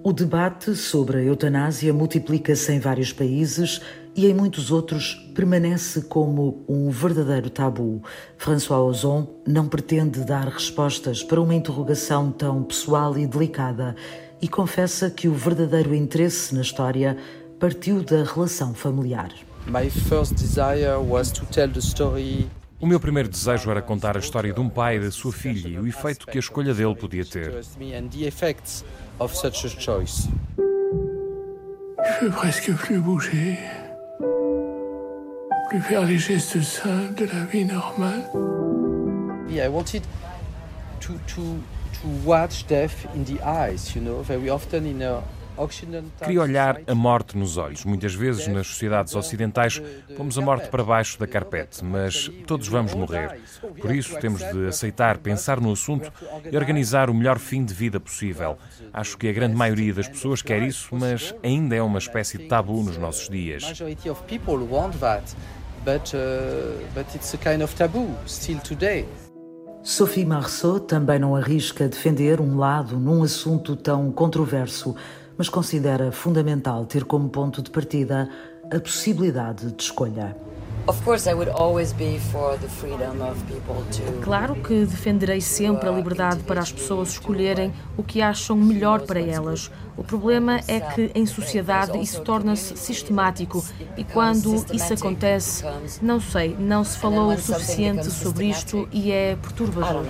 O 0.03 0.13
debate 0.13 0.75
sobre 0.75 1.19
a 1.19 1.23
eutanásia 1.23 1.93
multiplica-se 1.93 2.73
em 2.73 2.79
vários 2.79 3.13
países 3.13 3.83
e 4.19 4.27
em 4.27 4.35
muitos 4.35 4.73
outros 4.73 5.15
permanece 5.33 6.03
como 6.03 6.65
um 6.69 6.91
verdadeiro 6.91 7.49
tabu. 7.49 8.03
François 8.37 8.81
Ozon 8.81 9.29
não 9.47 9.69
pretende 9.69 10.25
dar 10.25 10.49
respostas 10.49 11.23
para 11.23 11.41
uma 11.41 11.55
interrogação 11.55 12.33
tão 12.33 12.65
pessoal 12.65 13.17
e 13.17 13.29
delicada 13.29 13.95
e 14.43 14.49
confessa 14.49 15.09
que 15.09 15.29
o 15.29 15.35
verdadeiro 15.35 15.95
interesse 15.95 16.53
na 16.53 16.63
história 16.63 17.17
partiu 17.61 18.03
da 18.03 18.25
relação 18.25 18.75
familiar. 18.75 19.31
My 19.69 19.89
first 19.89 20.35
desire 20.35 20.97
was 20.97 21.31
to 21.31 21.47
tell 21.47 21.69
the 21.69 21.79
story 21.79 22.51
o 22.81 22.87
meu 22.89 22.99
primeiro 22.99 23.29
desejo 23.29 23.71
era 23.71 23.81
contar 23.81 24.17
a 24.17 24.21
história 24.21 24.53
de 24.53 24.61
um 24.61 24.69
pai 24.69 24.97
e 24.97 25.01
da 25.01 25.13
sua 25.13 25.33
filha 25.33 25.69
e 25.69 25.79
o 25.79 25.87
efeito 25.87 26.27
que 26.27 26.39
a 26.39 26.41
escolha 26.41 26.75
dele 26.75 26.97
podia 26.97 27.25
ter. 27.25 27.53
Je 32.21 32.31
presque 32.31 32.73
plus 32.73 32.99
bouger 33.01 33.88
plus 35.69 35.81
faire 35.81 36.05
les 36.05 36.19
gestes 36.19 36.63
simples 36.63 37.15
de 37.15 37.27
la 37.27 37.45
vie 37.45 37.65
normale. 37.65 38.25
Yeah, 39.49 39.67
I 39.67 39.69
wanted 39.69 40.03
to, 41.01 41.13
to, 41.13 41.43
to 42.01 42.09
watch 42.25 42.67
death 42.67 43.07
in 43.15 43.25
the 43.25 43.43
eyes, 43.43 43.95
you 43.95 44.01
know, 44.01 44.23
very 44.23 44.51
often 44.51 44.87
in 44.87 45.03
a 45.03 45.23
Queria 46.21 46.43
olhar 46.43 46.81
a 46.87 46.95
morte 46.95 47.37
nos 47.37 47.57
olhos. 47.57 47.85
Muitas 47.85 48.15
vezes, 48.15 48.47
nas 48.47 48.69
sociedades 48.69 49.13
ocidentais, 49.17 49.83
pomos 50.17 50.39
a 50.39 50.41
morte 50.41 50.69
para 50.69 50.85
baixo 50.85 51.19
da 51.19 51.27
carpete, 51.27 51.85
mas 51.85 52.31
todos 52.47 52.69
vamos 52.69 52.95
morrer. 52.95 53.41
Por 53.81 53.93
isso, 53.93 54.17
temos 54.21 54.41
de 54.41 54.69
aceitar, 54.69 55.19
pensar 55.19 55.61
no 55.61 55.73
assunto 55.73 56.13
e 56.49 56.57
organizar 56.57 57.11
o 57.11 57.15
melhor 57.15 57.41
fim 57.41 57.65
de 57.65 57.75
vida 57.75 57.99
possível. 57.99 58.57
Acho 58.93 59.19
que 59.19 59.29
a 59.29 59.33
grande 59.33 59.57
maioria 59.57 59.93
das 59.93 60.07
pessoas 60.07 60.43
quer 60.43 60.63
isso, 60.63 60.95
mas 60.95 61.35
ainda 61.43 61.75
é 61.75 61.83
uma 61.83 61.99
espécie 61.99 62.39
de 62.39 62.45
tabu 62.45 62.81
nos 62.85 62.97
nossos 62.97 63.29
dias 63.29 63.65
but, 65.89 66.15
uh, 66.15 66.21
but 66.95 67.07
it's 67.15 67.33
a 67.33 67.39
kind 67.39 67.63
of 67.63 67.75
taboo 67.75 68.15
still 68.27 68.61
today. 68.61 69.07
Sophie 69.83 70.25
Marceau 70.25 70.79
também 70.79 71.19
não 71.19 71.35
arrisca 71.35 71.89
defender 71.89 72.43
um 72.43 72.59
lado 72.59 72.99
num 72.99 73.23
assunto 73.23 73.75
tão 73.75 74.13
controverso, 74.13 74.95
mas 75.39 75.49
considera 75.49 76.13
fundamental 76.13 76.85
ter 76.85 77.05
como 77.05 77.31
ponto 77.31 77.63
de 77.63 77.71
partida 77.71 78.29
a 78.71 78.79
possibilidade 78.79 79.73
de 79.73 79.83
escolha. 79.83 80.37
Claro 84.23 84.55
que 84.57 84.87
defenderei 84.87 85.41
sempre 85.41 85.87
a 85.89 85.93
liberdade 85.93 86.43
para 86.45 86.61
as 86.61 86.73
pessoas 86.73 87.11
escolherem 87.11 87.73
o 87.97 88.03
que 88.03 88.23
acham 88.23 88.57
melhor 88.57 89.03
para 89.03 89.21
elas. 89.21 89.71
O 89.99 90.05
problema 90.05 90.61
é 90.67 90.81
que 90.81 91.11
em 91.15 91.27
sociedade 91.27 92.01
isso 92.01 92.23
torna-se 92.23 92.77
sistemático 92.77 93.63
e 93.97 94.05
quando 94.05 94.65
isso 94.73 94.95
acontece, 94.95 95.65
não 96.01 96.21
sei, 96.21 96.57
não 96.59 96.85
se 96.85 96.97
falou 96.99 97.35
o 97.35 97.39
suficiente 97.39 98.11
sobre 98.11 98.47
isto 98.47 98.89
e 98.91 99.13
é 99.13 99.37
perturbador. 99.37 100.05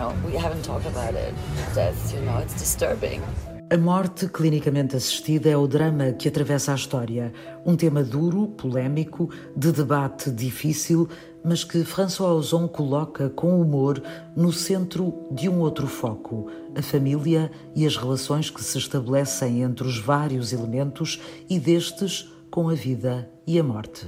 A 3.71 3.77
morte 3.77 4.27
clinicamente 4.29 4.97
assistida 4.97 5.51
é 5.51 5.57
o 5.57 5.67
drama 5.67 6.13
que 6.13 6.27
atravessa 6.27 6.73
a 6.73 6.75
história. 6.75 7.35
Um 7.67 7.77
tema 7.77 8.03
duro, 8.03 8.49
polémico, 8.49 9.29
de 9.55 9.71
debate 9.71 10.31
difícil, 10.31 11.07
mas 11.45 11.65
que 11.65 11.85
François 11.85 12.33
Ozon 12.33 12.67
coloca 12.67 13.29
com 13.29 13.61
humor 13.61 14.03
no 14.35 14.51
centro 14.55 15.27
de 15.31 15.51
um 15.51 15.61
outro 15.61 15.87
foco: 15.87 16.51
a 16.75 16.81
família 16.81 17.51
e 17.77 17.87
as 17.87 17.95
relações 17.95 18.49
que 18.49 18.65
se 18.65 18.79
estabelecem 18.79 19.61
entre 19.61 19.87
os 19.87 19.99
vários 19.99 20.55
elementos 20.55 21.21
e 21.47 21.61
destes 21.61 22.33
com 22.51 22.71
a 22.71 22.75
vida 22.75 23.31
e 23.47 23.59
a 23.59 23.63
morte. 23.63 24.07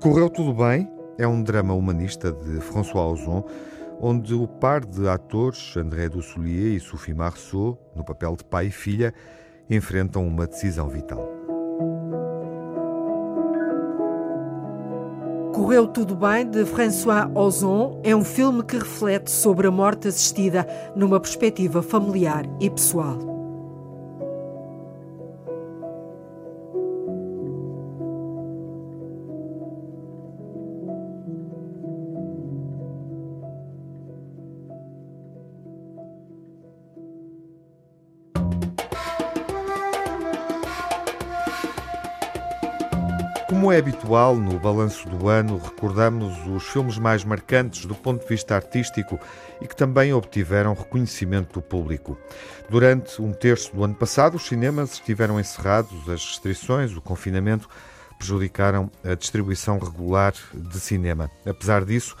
Correu 0.00 0.30
Tudo 0.30 0.54
Bem 0.54 0.88
é 1.18 1.26
um 1.26 1.42
drama 1.42 1.74
humanista 1.74 2.30
de 2.30 2.60
François 2.60 3.12
Ozon, 3.12 3.44
onde 4.00 4.32
o 4.32 4.46
par 4.46 4.84
de 4.84 5.08
atores 5.08 5.76
André 5.76 6.08
Dussolier 6.08 6.76
e 6.76 6.80
Sophie 6.80 7.12
Marceau, 7.12 7.76
no 7.96 8.04
papel 8.04 8.36
de 8.36 8.44
pai 8.44 8.66
e 8.66 8.70
filha, 8.70 9.12
enfrentam 9.68 10.24
uma 10.24 10.46
decisão 10.46 10.88
vital. 10.88 11.28
Correu 15.52 15.88
Tudo 15.88 16.14
Bem, 16.14 16.48
de 16.48 16.64
François 16.64 17.28
Ozon, 17.34 18.00
é 18.04 18.14
um 18.14 18.22
filme 18.22 18.62
que 18.62 18.78
reflete 18.78 19.32
sobre 19.32 19.66
a 19.66 19.70
morte 19.72 20.06
assistida 20.06 20.64
numa 20.94 21.18
perspectiva 21.18 21.82
familiar 21.82 22.44
e 22.60 22.70
pessoal. 22.70 23.37
É 43.78 43.80
habitual 43.80 44.34
no 44.34 44.58
balanço 44.58 45.08
do 45.08 45.28
ano, 45.28 45.56
recordamos 45.56 46.36
os 46.48 46.64
filmes 46.64 46.98
mais 46.98 47.22
marcantes 47.22 47.86
do 47.86 47.94
ponto 47.94 48.22
de 48.22 48.28
vista 48.28 48.56
artístico 48.56 49.20
e 49.60 49.68
que 49.68 49.76
também 49.76 50.12
obtiveram 50.12 50.74
reconhecimento 50.74 51.52
do 51.54 51.62
público. 51.62 52.18
Durante 52.68 53.22
um 53.22 53.32
terço 53.32 53.72
do 53.72 53.84
ano 53.84 53.94
passado, 53.94 54.36
os 54.36 54.48
cinemas 54.48 54.94
estiveram 54.94 55.38
encerrados, 55.38 56.08
as 56.08 56.26
restrições, 56.26 56.96
o 56.96 57.00
confinamento 57.00 57.68
prejudicaram 58.18 58.90
a 59.04 59.14
distribuição 59.14 59.78
regular 59.78 60.34
de 60.52 60.80
cinema. 60.80 61.30
Apesar 61.46 61.84
disso, 61.84 62.16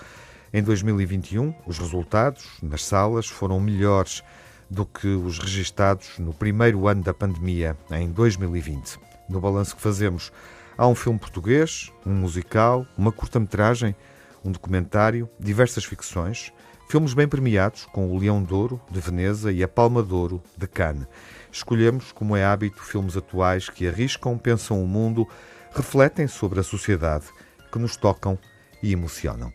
em 0.52 0.62
2021, 0.62 1.52
os 1.66 1.76
resultados 1.76 2.46
nas 2.62 2.84
salas 2.84 3.26
foram 3.26 3.58
melhores 3.58 4.22
do 4.70 4.86
que 4.86 5.08
os 5.08 5.40
registados 5.40 6.20
no 6.20 6.32
primeiro 6.32 6.86
ano 6.86 7.02
da 7.02 7.12
pandemia, 7.12 7.76
em 7.90 8.08
2020. 8.12 9.00
No 9.28 9.40
balanço 9.40 9.74
que 9.74 9.82
fazemos, 9.82 10.30
Há 10.78 10.86
um 10.86 10.94
filme 10.94 11.18
português, 11.18 11.92
um 12.06 12.14
musical, 12.14 12.86
uma 12.96 13.10
curta-metragem, 13.10 13.96
um 14.44 14.52
documentário, 14.52 15.28
diversas 15.36 15.84
ficções, 15.84 16.52
filmes 16.88 17.14
bem 17.14 17.26
premiados, 17.26 17.84
com 17.86 18.08
o 18.08 18.16
Leão 18.16 18.40
de 18.44 18.54
Ouro, 18.54 18.80
de 18.88 19.00
Veneza, 19.00 19.50
e 19.50 19.60
a 19.60 19.66
Palma 19.66 20.04
de 20.04 20.14
Ouro, 20.14 20.40
de 20.56 20.68
Cannes. 20.68 21.08
Escolhemos, 21.50 22.12
como 22.12 22.36
é 22.36 22.44
hábito, 22.44 22.80
filmes 22.80 23.16
atuais 23.16 23.68
que 23.68 23.88
arriscam, 23.88 24.38
pensam 24.38 24.80
o 24.80 24.86
mundo, 24.86 25.26
refletem 25.74 26.28
sobre 26.28 26.60
a 26.60 26.62
sociedade, 26.62 27.24
que 27.72 27.78
nos 27.80 27.96
tocam 27.96 28.38
e 28.80 28.92
emocionam. 28.92 29.52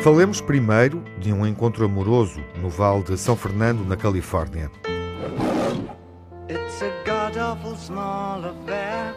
Falemos 0.00 0.40
primeiro 0.40 1.04
de 1.20 1.34
um 1.34 1.46
encontro 1.46 1.84
amoroso 1.84 2.42
no 2.62 2.70
Vale 2.70 3.02
de 3.02 3.18
São 3.18 3.36
Fernando, 3.36 3.84
na 3.84 3.94
Califórnia. 3.94 4.70
It's 6.48 6.80
a 6.80 7.15
god 7.36 7.58
awful 7.58 7.76
small 7.76 8.42
affair 8.46 9.14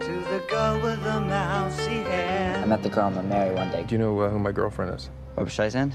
to 0.00 0.12
the 0.32 0.42
girl 0.50 0.80
with 0.82 1.00
the 1.04 1.20
mousy 1.20 2.02
hair. 2.02 2.60
I 2.60 2.66
met 2.66 2.82
the 2.82 2.88
girl 2.88 3.06
I'm 3.06 3.14
gonna 3.14 3.28
marry 3.28 3.54
one 3.54 3.70
day. 3.70 3.84
Do 3.84 3.94
you 3.94 3.98
know 3.98 4.18
uh, 4.18 4.28
who 4.28 4.40
my 4.40 4.50
girlfriend 4.50 4.92
is? 4.92 5.08
Barbara 5.36 5.52
Streisand? 5.52 5.92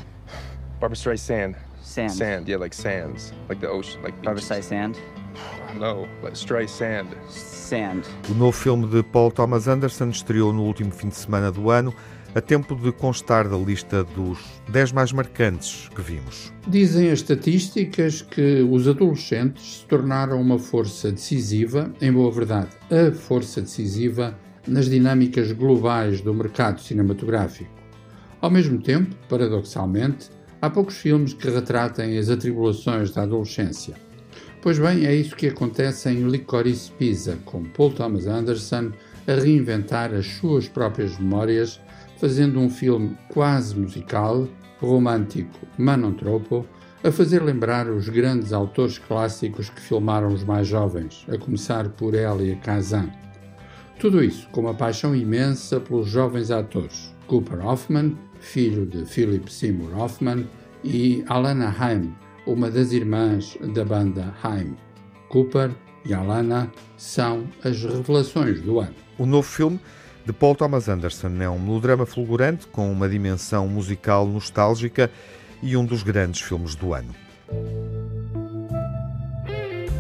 Barbara 0.80 0.96
Streisand. 0.96 1.58
Sand. 1.82 2.14
Sand, 2.14 2.48
yeah, 2.48 2.56
like 2.56 2.74
sands, 2.74 3.34
like 3.50 3.60
the 3.60 3.68
ocean, 3.68 4.02
like 4.04 4.16
Barbara 4.24 4.42
Streisand. 4.42 4.96
No, 5.76 6.08
like 6.22 6.36
Streisand. 6.36 7.14
Sand. 7.30 8.08
O 8.32 8.34
novo 8.34 8.54
filme 8.54 8.88
de 8.88 9.04
Paul 9.04 9.32
Thomas 9.32 9.68
Anderson 9.68 10.12
estreou 10.12 10.54
no 10.54 10.64
último 10.64 10.92
fim 10.92 11.10
de 11.10 11.16
semana 11.16 11.52
do 11.52 11.70
ano 11.70 11.94
a 12.36 12.42
tempo 12.42 12.76
de 12.76 12.92
constar 12.92 13.48
da 13.48 13.58
lista 13.58 14.04
dos 14.04 14.40
10 14.70 14.92
mais 14.92 15.12
marcantes 15.12 15.90
que 15.96 16.02
vimos. 16.02 16.52
Dizem 16.68 17.12
as 17.12 17.20
estatísticas 17.20 18.22
que 18.22 18.62
os 18.62 18.88
adolescentes 18.88 19.80
se 19.80 19.86
tornaram 19.86 20.42
uma 20.42 20.58
força 20.58 21.12
decisiva, 21.12 21.94
em 22.02 22.12
boa 22.12 22.32
verdade, 22.32 22.70
a 22.90 23.12
força 23.12 23.62
decisiva 23.62 24.38
nas 24.68 24.90
dinâmicas 24.90 25.52
globais 25.52 26.22
do 26.22 26.34
mercado 26.34 26.82
cinematográfico. 26.82 27.70
Ao 28.42 28.50
mesmo 28.50 28.82
tempo, 28.82 29.16
paradoxalmente, 29.30 30.30
há 30.62 30.70
poucos 30.70 30.98
filmes 30.98 31.34
que 31.34 31.50
retratem 31.50 32.18
as 32.18 32.30
atribulações 32.30 33.12
da 33.12 33.24
adolescência. 33.24 33.96
Pois 34.62 34.80
bem, 34.80 35.06
é 35.06 35.14
isso 35.14 35.36
que 35.36 35.48
acontece 35.48 36.10
em 36.10 36.28
Licorice 36.30 36.90
Pizza, 36.92 37.38
com 37.46 37.66
Paul 37.66 37.92
Thomas 37.92 38.26
Anderson 38.26 38.92
a 39.28 39.34
reinventar 39.34 40.14
as 40.14 40.26
suas 40.26 40.68
próprias 40.68 41.18
memórias 41.18 41.80
fazendo 42.24 42.58
um 42.58 42.70
filme 42.70 43.18
quase 43.28 43.78
musical, 43.78 44.48
romântico, 44.80 45.68
mas 45.78 46.00
não 46.00 46.14
tropo, 46.14 46.66
a 47.04 47.12
fazer 47.12 47.44
lembrar 47.44 47.90
os 47.90 48.08
grandes 48.08 48.54
autores 48.54 48.98
clássicos 48.98 49.70
que 49.70 49.82
filmaram 49.82 50.30
os 50.30 50.42
mais 50.46 50.66
jovens, 50.66 51.26
a 51.28 51.38
começar 51.38 51.90
por 51.90 52.14
Elia 52.14 52.56
Kazan. 52.64 53.10
Tudo 54.00 54.24
isso 54.24 54.48
com 54.52 54.62
uma 54.62 54.74
paixão 54.74 55.14
imensa 55.14 55.82
pelos 55.82 56.08
jovens 56.08 56.50
atores 56.50 57.14
Cooper 57.28 57.60
Hoffman, 57.68 58.18
filho 58.40 58.86
de 58.86 59.04
Philip 59.06 59.52
Seymour 59.52 59.94
Hoffman, 60.00 60.48
e 60.82 61.26
Alana 61.28 61.76
Haim, 61.78 62.16
uma 62.48 62.72
das 62.72 62.94
irmãs 62.94 63.58
da 63.74 63.84
banda 63.84 64.34
Haim. 64.42 64.78
Cooper 65.28 65.72
e 66.06 66.14
Alana 66.14 66.72
são 66.96 67.44
as 67.66 67.84
revelações 67.84 68.62
do 68.62 68.80
ano. 68.80 68.96
O 69.18 69.26
novo 69.26 69.46
filme 69.46 69.78
de 70.26 70.34
Paul 70.34 70.56
Thomas 70.56 70.88
Anderson. 70.88 71.32
É 71.40 71.50
um 71.50 71.60
melodrama 71.60 72.06
fulgurante 72.06 72.68
com 72.68 72.92
uma 72.92 73.10
dimensão 73.10 73.68
musical 73.68 74.26
nostálgica 74.28 75.10
e 75.62 75.76
um 75.78 75.86
dos 75.86 76.04
grandes 76.04 76.42
filmes 76.42 76.76
do 76.76 76.94
ano. 76.94 77.14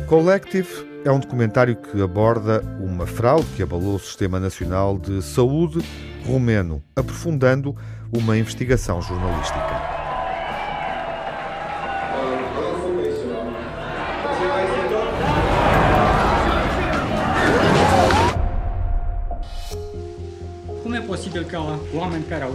Collective 0.07 0.67
é 1.05 1.11
um 1.11 1.19
documentário 1.19 1.75
que 1.75 2.01
aborda 2.01 2.61
uma 2.79 3.05
fraude 3.05 3.47
que 3.55 3.63
abalou 3.63 3.95
o 3.95 3.99
Sistema 3.99 4.39
Nacional 4.39 4.97
de 4.97 5.21
Saúde 5.21 5.79
romeno, 6.25 6.81
aprofundando 6.95 7.75
uma 8.11 8.37
investigação 8.37 9.01
jornalística. 9.01 9.72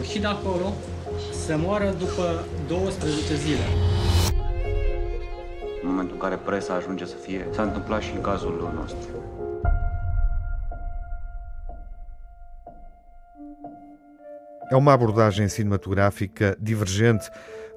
Ieșit 0.09 0.23
de 0.23 0.29
acolo 0.29 0.75
să 1.47 1.57
moară 1.57 1.95
după 1.99 2.45
12 2.67 3.35
zile. 3.35 3.65
În 5.83 5.89
momentul 5.89 6.15
în 6.15 6.21
care 6.21 6.37
presa 6.37 6.75
ajunge 6.75 7.05
să 7.05 7.15
fie, 7.15 7.49
s-a 7.51 7.63
întâmplat 7.63 8.03
și 8.03 8.15
în 8.15 8.21
cazul 8.21 8.73
nostru. 8.75 9.09
É 14.71 14.75
uma 14.75 14.93
abordagem 14.93 15.47
cinematográfica 15.47 16.55
divergente 16.59 17.31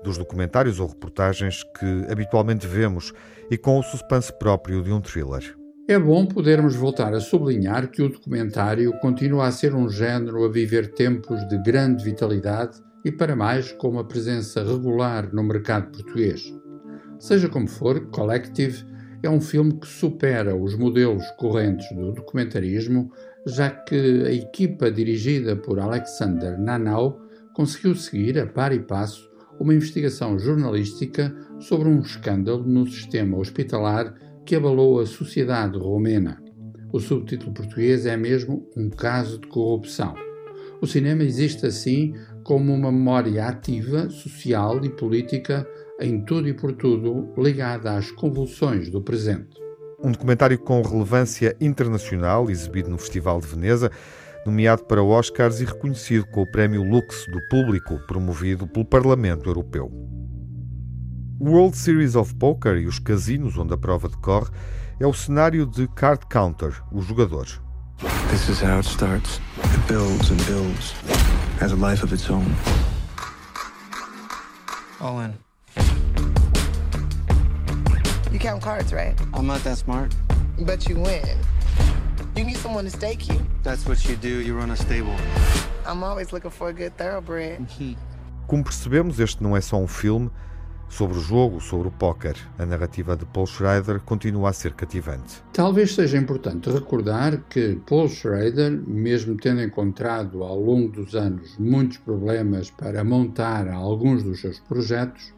dos 0.04 0.18
documentários 0.18 0.78
ou 0.80 0.88
reportagens 0.88 1.64
que 1.64 2.06
habitualmente 2.10 2.68
vemos 2.68 3.14
e 3.50 3.58
com 3.58 3.78
o 3.78 3.84
suspense 3.84 4.32
próprio 4.34 4.82
de 4.82 4.92
um 4.92 5.00
thriller. 5.00 5.61
É 5.92 6.00
bom 6.00 6.26
podermos 6.26 6.74
voltar 6.74 7.14
a 7.14 7.20
sublinhar 7.20 7.92
que 7.92 8.02
o 8.02 8.08
documentário 8.08 8.98
continua 9.02 9.48
a 9.48 9.52
ser 9.52 9.76
um 9.76 9.90
género 9.90 10.46
a 10.46 10.50
viver 10.50 10.94
tempos 10.94 11.46
de 11.50 11.62
grande 11.62 12.06
vitalidade 12.06 12.82
e, 13.04 13.12
para 13.12 13.36
mais, 13.36 13.74
com 13.74 13.90
uma 13.90 14.08
presença 14.08 14.64
regular 14.64 15.34
no 15.34 15.44
mercado 15.44 15.92
português. 15.92 16.58
Seja 17.20 17.50
como 17.50 17.68
for, 17.68 18.10
Collective 18.10 18.86
é 19.22 19.30
um 19.30 19.42
filme 19.42 19.74
que 19.74 19.86
supera 19.86 20.56
os 20.56 20.78
modelos 20.78 21.30
correntes 21.32 21.94
do 21.94 22.14
documentarismo, 22.14 23.12
já 23.46 23.70
que 23.70 24.24
a 24.26 24.32
equipa 24.32 24.90
dirigida 24.90 25.58
por 25.58 25.78
Alexander 25.78 26.58
Nanau 26.58 27.20
conseguiu 27.54 27.96
seguir, 27.96 28.40
a 28.40 28.48
par 28.48 28.72
e 28.72 28.80
passo, 28.80 29.30
uma 29.60 29.74
investigação 29.74 30.40
jornalística 30.40 31.36
sobre 31.60 31.90
um 31.90 32.00
escândalo 32.00 32.64
no 32.66 32.88
sistema 32.88 33.38
hospitalar 33.38 34.31
que 34.46 34.56
abalou 34.56 35.00
a 35.00 35.06
sociedade 35.06 35.78
romena. 35.78 36.42
O 36.92 37.00
subtítulo 37.00 37.54
português 37.54 38.06
é 38.06 38.18
mesmo 38.18 38.68
um 38.76 38.90
caso 38.90 39.40
de 39.40 39.48
corrupção. 39.48 40.14
O 40.82 40.88
cinema 40.88 41.24
existe 41.24 41.66
assim 41.66 42.14
como 42.44 42.74
uma 42.74 42.92
memória 42.92 43.46
ativa, 43.46 44.10
social 44.10 44.84
e 44.84 44.90
política 44.90 45.66
em 46.00 46.20
tudo 46.26 46.50
e 46.50 46.54
por 46.54 46.74
tudo 46.74 47.32
ligada 47.38 47.96
às 47.96 48.12
convulsões 48.12 48.90
do 48.90 49.02
presente. 49.02 49.62
Um 50.04 50.12
documentário 50.12 50.58
com 50.58 50.82
relevância 50.82 51.56
internacional, 51.62 52.50
exibido 52.50 52.90
no 52.90 52.98
Festival 52.98 53.40
de 53.40 53.48
Veneza, 53.48 53.92
nomeado 54.46 54.84
para 54.86 55.04
Oscars 55.04 55.62
e 55.62 55.66
reconhecido 55.66 56.26
com 56.26 56.42
o 56.42 56.52
Prémio 56.52 56.82
Lux 56.82 57.28
do 57.32 57.40
Público, 57.48 58.00
promovido 58.08 58.68
pelo 58.68 58.84
Parlamento 58.86 59.48
Europeu. 59.48 59.92
O 61.44 61.50
World 61.50 61.76
Series 61.76 62.16
of 62.16 62.36
Poker 62.36 62.78
e 62.78 62.86
os 62.86 63.00
casinos 63.00 63.58
onde 63.58 63.74
a 63.74 63.78
prova 63.78 64.08
decorre 64.08 64.52
é 65.00 65.08
o 65.08 65.12
cenário 65.12 65.66
de 65.66 65.88
Card 65.88 66.28
Counter, 66.28 66.80
o 66.92 67.02
jogador. 67.02 67.48
This 68.30 68.48
is 68.48 68.62
how 68.62 68.78
it 68.78 68.88
starts. 68.88 69.42
It 69.58 69.88
builds 69.88 70.30
and 70.30 70.38
builds, 70.46 70.94
has 71.60 71.72
a 71.72 71.76
life 71.76 72.04
of 72.04 72.14
its 72.14 72.30
own. 72.30 72.46
All 75.00 75.20
in. 75.20 75.34
You 78.32 78.38
count 78.38 78.62
cards, 78.62 78.94
right? 78.94 79.20
I'm 79.34 79.48
not 79.48 79.64
that 79.64 79.80
smart. 79.80 80.14
But 80.60 80.88
you 80.88 80.98
win. 80.98 81.40
You 82.36 82.44
need 82.44 82.58
someone 82.58 82.84
to 82.84 82.92
stake 82.92 83.28
you. 83.28 83.42
That's 83.64 83.88
what 83.88 84.08
you 84.08 84.16
do. 84.16 84.44
You 84.44 84.56
run 84.56 84.70
a 84.70 84.78
stable. 84.78 85.16
I'm 85.88 86.04
always 86.04 86.32
looking 86.32 86.52
for 86.52 86.70
a 86.70 86.74
good 86.74 86.96
thoroughbred. 86.98 87.66
Como 88.48 88.64
percebemos, 88.64 89.20
este 89.20 89.42
não 89.42 89.58
é 89.58 89.62
só 89.62 89.78
um 89.78 89.88
filme 89.88 90.30
sobre 90.92 91.18
o 91.18 91.22
jogo, 91.22 91.62
sobre 91.62 91.88
o 91.88 91.92
póquer. 91.92 92.36
A 92.60 92.66
narrativa 92.66 93.16
de 93.16 93.26
Paul 93.26 93.48
Schrader 93.48 94.02
continua 94.02 94.50
a 94.50 94.54
ser 94.54 94.74
cativante. 94.74 95.42
Talvez 95.54 95.96
seja 95.96 96.18
importante 96.18 96.70
recordar 96.70 97.38
que 97.50 97.80
Paul 97.88 98.10
Schrader, 98.10 98.72
mesmo 98.86 99.38
tendo 99.38 99.62
encontrado 99.62 100.44
ao 100.44 100.60
longo 100.60 100.90
dos 100.90 101.16
anos 101.16 101.58
muitos 101.58 101.98
problemas 101.98 102.70
para 102.70 103.04
montar 103.04 103.70
alguns 103.70 104.22
dos 104.22 104.42
seus 104.42 104.60
projetos, 104.60 105.34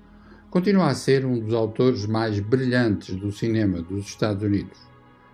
continua 0.49 0.87
a 0.87 0.95
ser 0.95 1.23
um 1.23 1.39
dos 1.39 1.53
autores 1.53 2.07
mais 2.07 2.39
brilhantes 2.39 3.15
do 3.15 3.31
cinema 3.31 3.81
dos 3.81 4.07
Estados 4.07 4.43
Unidos. 4.43 4.77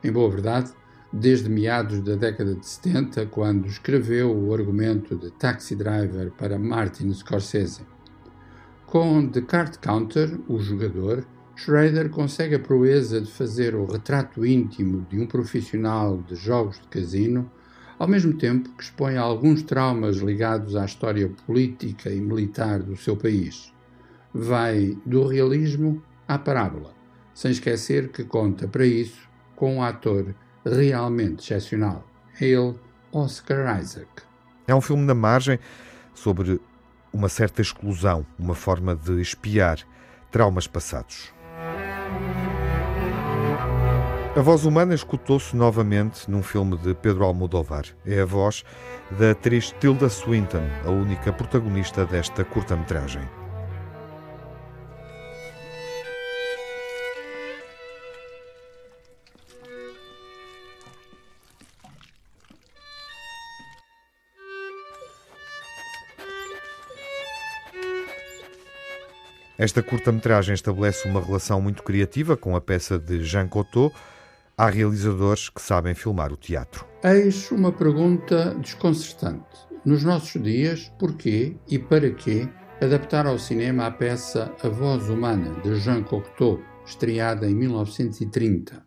Em 0.04 0.12
boa 0.12 0.30
verdade, 0.30 0.72
desde 1.12 1.50
meados 1.50 2.02
da 2.02 2.16
década 2.16 2.56
de 2.56 2.66
70, 2.66 3.26
quando 3.28 3.68
escreveu 3.68 4.36
o 4.36 4.54
argumento 4.54 5.16
de 5.16 5.32
Taxi 5.32 5.76
Driver 5.76 6.32
para 6.32 6.60
Martin 6.60 7.12
Scorsese. 7.14 7.82
Com 8.90 9.28
The 9.28 9.42
Card 9.42 9.78
Counter, 9.78 10.40
o 10.48 10.58
jogador, 10.58 11.24
Schrader 11.56 12.10
consegue 12.10 12.56
a 12.56 12.60
proeza 12.60 13.22
de 13.22 13.30
fazer 13.30 13.76
o 13.76 13.86
retrato 13.86 14.44
íntimo 14.44 15.06
de 15.08 15.20
um 15.20 15.28
profissional 15.28 16.18
de 16.18 16.34
jogos 16.34 16.80
de 16.80 16.88
casino, 16.88 17.52
ao 18.00 18.08
mesmo 18.08 18.34
tempo 18.34 18.72
que 18.72 18.82
expõe 18.82 19.16
alguns 19.16 19.62
traumas 19.62 20.18
ligados 20.18 20.76
à 20.76 20.86
história 20.86 21.32
política 21.46 22.10
e 22.10 22.20
militar 22.20 22.82
do 22.82 22.98
seu 22.98 23.16
país. 23.16 23.72
Vai 24.34 24.98
do 25.06 25.28
realismo 25.28 26.02
à 26.28 26.40
parábola, 26.40 26.92
sem 27.32 27.52
esquecer 27.52 28.10
que 28.10 28.24
conta 28.24 28.68
para 28.68 28.88
isso 28.88 29.30
com 29.56 29.76
um 29.76 29.84
ator 29.84 30.34
realmente 30.66 31.42
excepcional, 31.42 32.08
ele, 32.42 32.74
Oscar 33.12 33.80
Isaac. 33.80 34.10
É 34.68 34.74
um 34.74 34.82
filme 34.82 35.06
na 35.06 35.14
margem 35.14 35.60
sobre 36.16 36.60
uma 37.14 37.30
certa 37.30 37.62
exclusão, 37.62 38.26
uma 38.38 38.56
forma 38.56 38.96
de 38.96 39.22
espiar 39.22 39.80
traumas 40.32 40.68
passados. 40.68 41.34
A 44.36 44.42
voz 44.42 44.64
humana 44.64 44.94
escutou-se 44.94 45.56
novamente 45.56 46.30
num 46.30 46.44
filme 46.44 46.78
de 46.78 46.94
Pedro 46.94 47.26
Almodóvar. 47.26 47.86
É 48.06 48.22
a 48.22 48.26
voz 48.26 48.64
da 49.20 49.32
atriz 49.32 49.74
Tilda 49.80 50.08
Swinton, 50.08 50.64
a 50.86 50.90
única 50.90 51.34
protagonista 51.34 52.06
desta 52.06 52.46
curta-metragem. 52.46 53.28
Esta 69.60 69.84
curta-metragem 69.84 70.54
estabelece 70.54 71.06
uma 71.06 71.20
relação 71.20 71.60
muito 71.60 71.84
criativa 71.84 72.38
com 72.38 72.56
a 72.56 72.62
peça 72.62 72.98
de 72.98 73.26
Jean 73.26 73.46
Cocteau. 73.46 73.92
Há 74.58 74.70
realizadores 74.70 75.50
que 75.50 75.62
sabem 75.62 75.94
filmar 75.94 76.32
o 76.32 76.38
teatro. 76.38 76.86
Eis 77.04 77.52
uma 77.52 77.70
pergunta 77.70 78.56
desconcertante. 78.56 79.68
Nos 79.84 80.02
nossos 80.02 80.42
dias, 80.42 80.90
porquê 80.98 81.58
e 81.68 81.78
para 81.78 82.10
quê 82.10 82.48
adaptar 82.82 83.28
ao 83.28 83.38
cinema 83.38 83.86
a 83.86 83.92
peça 83.92 84.50
A 84.64 84.70
Voz 84.70 85.10
Humana, 85.10 85.60
de 85.62 85.76
Jean 85.76 86.04
Cocteau, 86.04 86.62
estreada 86.86 87.46
em 87.46 87.54
1930? 87.54 88.82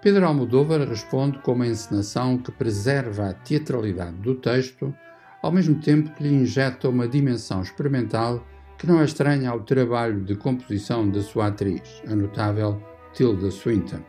Pedro 0.00 0.26
Almodóvar 0.26 0.88
responde 0.88 1.38
com 1.40 1.52
uma 1.52 1.66
encenação 1.66 2.38
que 2.38 2.50
preserva 2.50 3.28
a 3.28 3.34
teatralidade 3.34 4.16
do 4.16 4.36
texto, 4.36 4.94
ao 5.42 5.52
mesmo 5.52 5.78
tempo 5.82 6.14
que 6.14 6.22
lhe 6.22 6.32
injeta 6.32 6.88
uma 6.88 7.06
dimensão 7.06 7.60
experimental 7.60 8.42
que 8.82 8.88
não 8.88 9.00
é 9.00 9.04
estranha 9.04 9.48
ao 9.48 9.60
trabalho 9.60 10.24
de 10.24 10.34
composição 10.34 11.08
da 11.08 11.22
sua 11.22 11.46
atriz, 11.46 12.02
a 12.04 12.16
notável 12.16 12.82
Tilda 13.14 13.48
Swinton. 13.48 14.00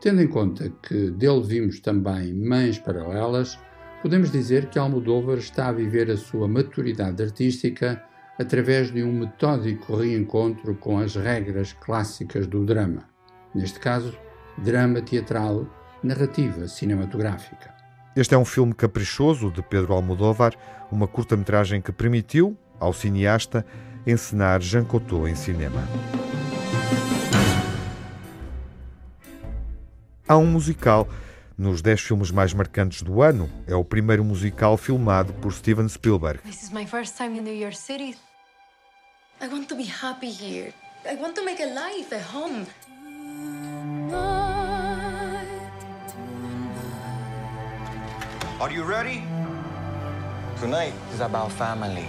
Tendo 0.00 0.22
em 0.22 0.26
conta 0.26 0.72
que 0.82 1.10
dele 1.10 1.42
vimos 1.42 1.80
também 1.80 2.32
Mães 2.32 2.78
Paralelas, 2.78 3.58
podemos 4.00 4.30
dizer 4.32 4.70
que 4.70 4.78
Almodóvar 4.78 5.36
está 5.36 5.68
a 5.68 5.72
viver 5.72 6.10
a 6.10 6.16
sua 6.16 6.48
maturidade 6.48 7.22
artística 7.22 8.02
através 8.38 8.90
de 8.90 9.02
um 9.02 9.12
metódico 9.12 9.96
reencontro 9.96 10.74
com 10.76 10.98
as 10.98 11.14
regras 11.14 11.74
clássicas 11.74 12.46
do 12.46 12.64
drama. 12.64 13.04
Neste 13.54 13.78
caso, 13.78 14.16
drama 14.56 15.02
teatral, 15.02 15.66
narrativa 16.02 16.68
cinematográfica. 16.68 17.74
Este 18.16 18.34
é 18.34 18.38
um 18.38 18.46
filme 18.46 18.72
caprichoso 18.72 19.50
de 19.50 19.62
Pedro 19.62 19.92
Almodóvar, 19.92 20.54
uma 20.90 21.06
curta-metragem 21.06 21.82
que 21.82 21.92
permitiu, 21.92 22.56
ao 22.84 22.92
cineasta 22.92 23.64
encenar 24.06 24.60
Jean 24.60 24.84
Cocteau 24.84 25.26
em 25.26 25.34
cinema. 25.34 25.82
Há 30.26 30.36
um 30.36 30.46
musical 30.46 31.08
nos 31.56 31.82
10 31.82 32.00
filmes 32.00 32.30
mais 32.30 32.52
marcantes 32.52 33.02
do 33.02 33.22
ano. 33.22 33.48
É 33.66 33.74
o 33.74 33.84
primeiro 33.84 34.24
musical 34.24 34.76
filmado 34.76 35.32
por 35.34 35.52
Steven 35.52 35.88
Spielberg. 35.88 36.40
This 36.42 36.62
is 36.62 36.70
my 36.70 36.86
first 36.86 37.16
time 37.16 37.38
in 37.38 37.42
New 37.42 37.54
York 37.54 37.76
City. 37.76 38.16
I 39.40 39.48
want 39.48 39.66
to 39.68 39.76
be 39.76 39.84
happy 39.84 40.30
here. 40.30 40.72
I 41.04 41.16
want 41.16 41.34
to 41.34 41.44
make 41.44 41.62
a 41.62 41.66
life 41.66 42.14
at 42.14 42.22
home. 42.22 42.66
Are 48.60 48.72
you 48.72 48.84
ready? 48.84 49.22
Tonight 50.60 50.94
is 51.12 51.20
about 51.20 51.52
family. 51.52 52.08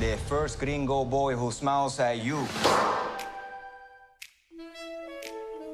The 0.00 0.16
first 0.30 0.58
gringo 0.58 1.04
boy 1.04 1.34
who 1.34 1.50
smiles 1.52 2.00
at 2.00 2.24
you. 2.24 2.38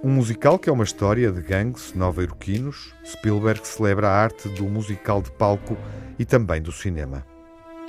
Um 0.03 0.11
musical 0.11 0.59
que 0.59 0.69
é 0.69 0.73
uma 0.73 0.83
história 0.83 1.31
de 1.31 1.41
gangues 1.41 1.95
nova-iorquinos. 1.95 2.93
Spielberg 3.05 3.65
celebra 3.65 4.09
a 4.09 4.11
arte 4.11 4.49
do 4.49 4.65
musical 4.65 5.23
de 5.23 5.31
palco 5.31 5.77
e 6.19 6.25
também 6.25 6.61
do 6.61 6.73
cinema. 6.73 7.25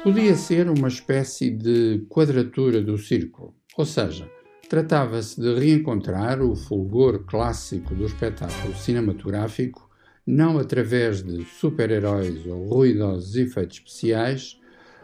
Podia 0.04 0.36
ser 0.36 0.70
uma 0.70 0.90
espécie 0.90 1.50
de 1.50 2.06
quadratura 2.08 2.84
do 2.84 3.00
círculo, 3.00 3.56
ou 3.76 3.84
seja, 3.84 4.30
tratava-se 4.70 5.42
de 5.42 5.58
reencontrar 5.58 6.40
o 6.40 6.56
fulgor 6.56 7.26
clássico 7.26 7.96
do 7.96 8.06
espetáculo 8.06 8.76
cinematográfico, 8.76 9.90
não 10.24 10.60
através 10.60 11.24
de 11.24 11.44
super-heróis 11.46 12.46
ou 12.46 12.68
ruidosos 12.68 13.36
efeitos 13.36 13.78
especiais, 13.78 14.57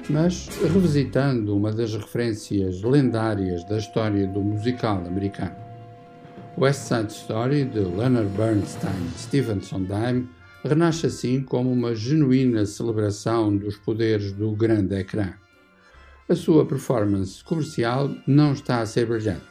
mas 0.09 0.49
revisitando 0.61 1.55
uma 1.55 1.71
das 1.71 1.93
referências 1.93 2.81
lendárias 2.81 3.63
da 3.65 3.77
história 3.77 4.27
do 4.27 4.41
musical 4.41 4.97
americano. 5.05 5.55
West 6.57 6.81
Side 6.81 7.11
Story, 7.11 7.65
de 7.65 7.79
Leonard 7.79 8.29
Bernstein 8.37 9.07
e 9.15 9.19
Stephen 9.19 9.61
Sondheim, 9.61 10.27
renasce 10.63 11.07
assim 11.07 11.41
como 11.41 11.71
uma 11.71 11.95
genuína 11.95 12.65
celebração 12.65 13.55
dos 13.55 13.75
poderes 13.77 14.31
do 14.31 14.51
grande 14.51 14.95
ecrã. 14.95 15.33
A 16.29 16.35
sua 16.35 16.65
performance 16.65 17.43
comercial 17.43 18.15
não 18.25 18.53
está 18.53 18.79
a 18.79 18.85
ser 18.85 19.07
brilhante, 19.07 19.41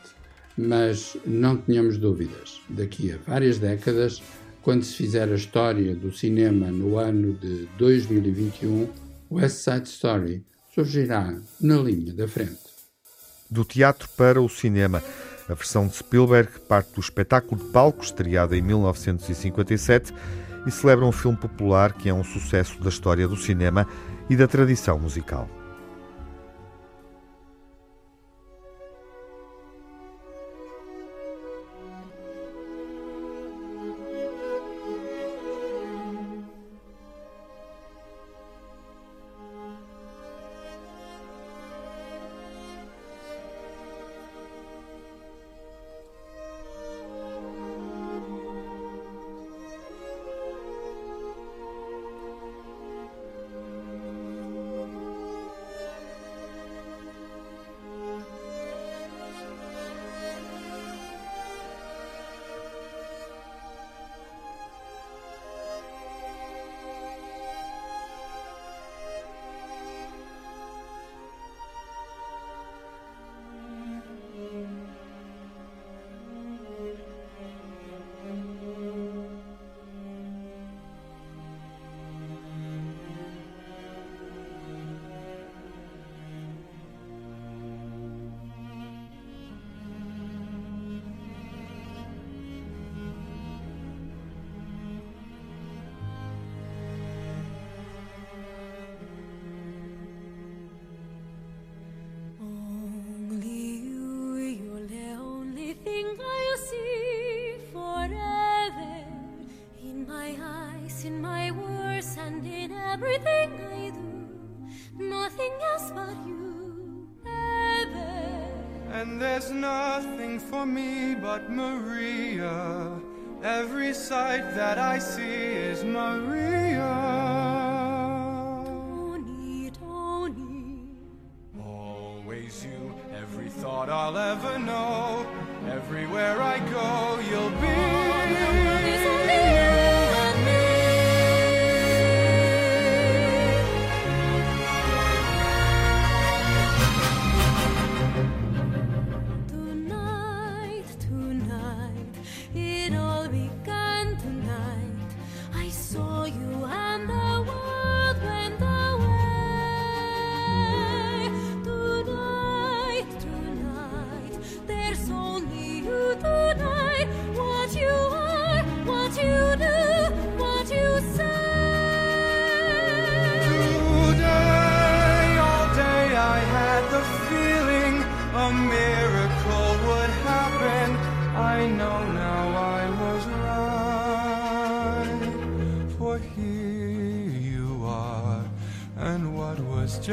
mas 0.57 1.17
não 1.27 1.57
tenhamos 1.57 1.99
dúvidas, 1.99 2.61
daqui 2.69 3.13
a 3.13 3.19
várias 3.27 3.59
décadas, 3.59 4.23
quando 4.63 4.83
se 4.85 4.95
fizer 4.95 5.29
a 5.29 5.35
história 5.35 5.95
do 5.95 6.13
cinema 6.13 6.69
no 6.69 6.97
ano 6.97 7.35
de 7.35 7.69
2021, 7.79 8.89
West 9.33 9.65
Side 9.65 9.89
Story 9.89 10.45
surgirá 10.75 11.35
na 11.59 11.77
linha 11.77 12.13
da 12.13 12.29
frente. 12.29 12.59
Do 13.51 13.65
teatro 13.65 14.07
para 14.17 14.41
o 14.41 14.49
cinema. 14.49 15.03
A 15.49 15.55
versão 15.55 15.87
de 15.87 15.97
Spielberg 15.97 16.61
parte 16.69 16.93
do 16.93 17.01
espetáculo 17.01 17.63
de 17.63 17.71
palco 17.71 18.05
estreado 18.05 18.55
em 18.55 18.61
1957 18.61 20.13
e 20.67 20.71
celebra 20.71 21.07
um 21.07 21.13
filme 21.13 21.39
popular 21.39 21.95
que 21.95 22.11
é 22.11 22.15
um 22.15 22.23
sucesso 22.23 22.79
da 22.83 22.91
história 22.91 23.27
do 23.27 23.37
cinema 23.37 23.89
e 24.29 24.37
da 24.37 24.47
tradição 24.47 24.99
musical. 24.99 25.49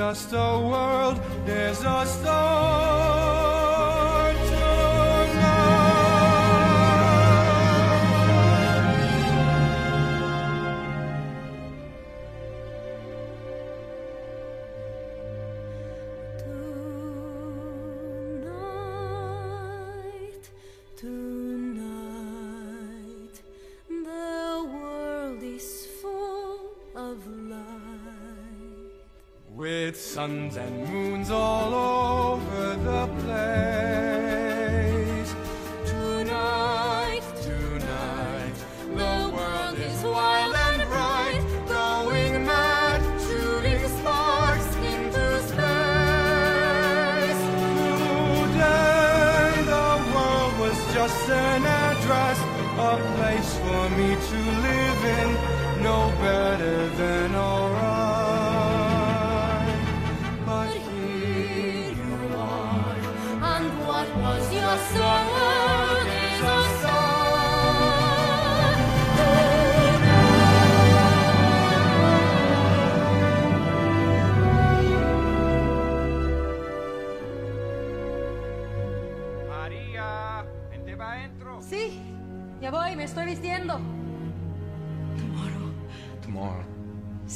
Just 0.09 0.33
a 0.33 0.37
world, 0.37 0.88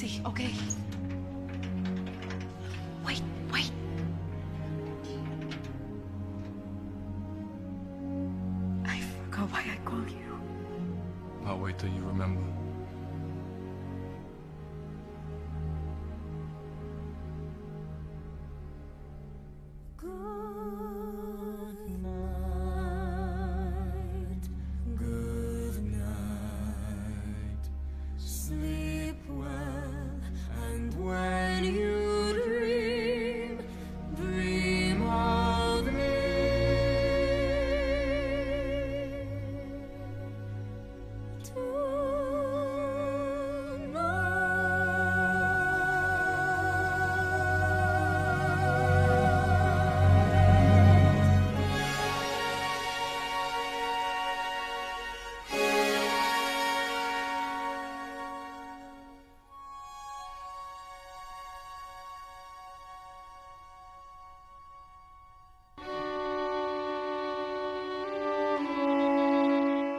Sí, 0.03 0.21
ok. 0.25 0.39
Wait, 3.05 3.23
wait. 3.53 3.71
I 8.85 8.99
forgot 8.99 9.49
why 9.49 9.61
I 9.61 9.77
called 9.85 10.11
you. 10.11 10.17
I'll 11.45 11.57
wait 11.57 11.77
till 11.77 11.87
you 11.87 12.03
remember. 12.03 12.41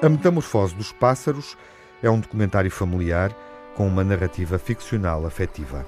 A 0.04 0.08
Metamorfose 0.10 0.74
dos 0.74 0.92
Pássaros 0.92 1.56
é 2.02 2.10
um 2.10 2.20
documentário 2.20 2.70
familiar 2.70 3.34
com 3.74 3.86
uma 3.86 4.04
narrativa 4.04 4.58
ficcional 4.58 5.24
afetiva. 5.24 5.86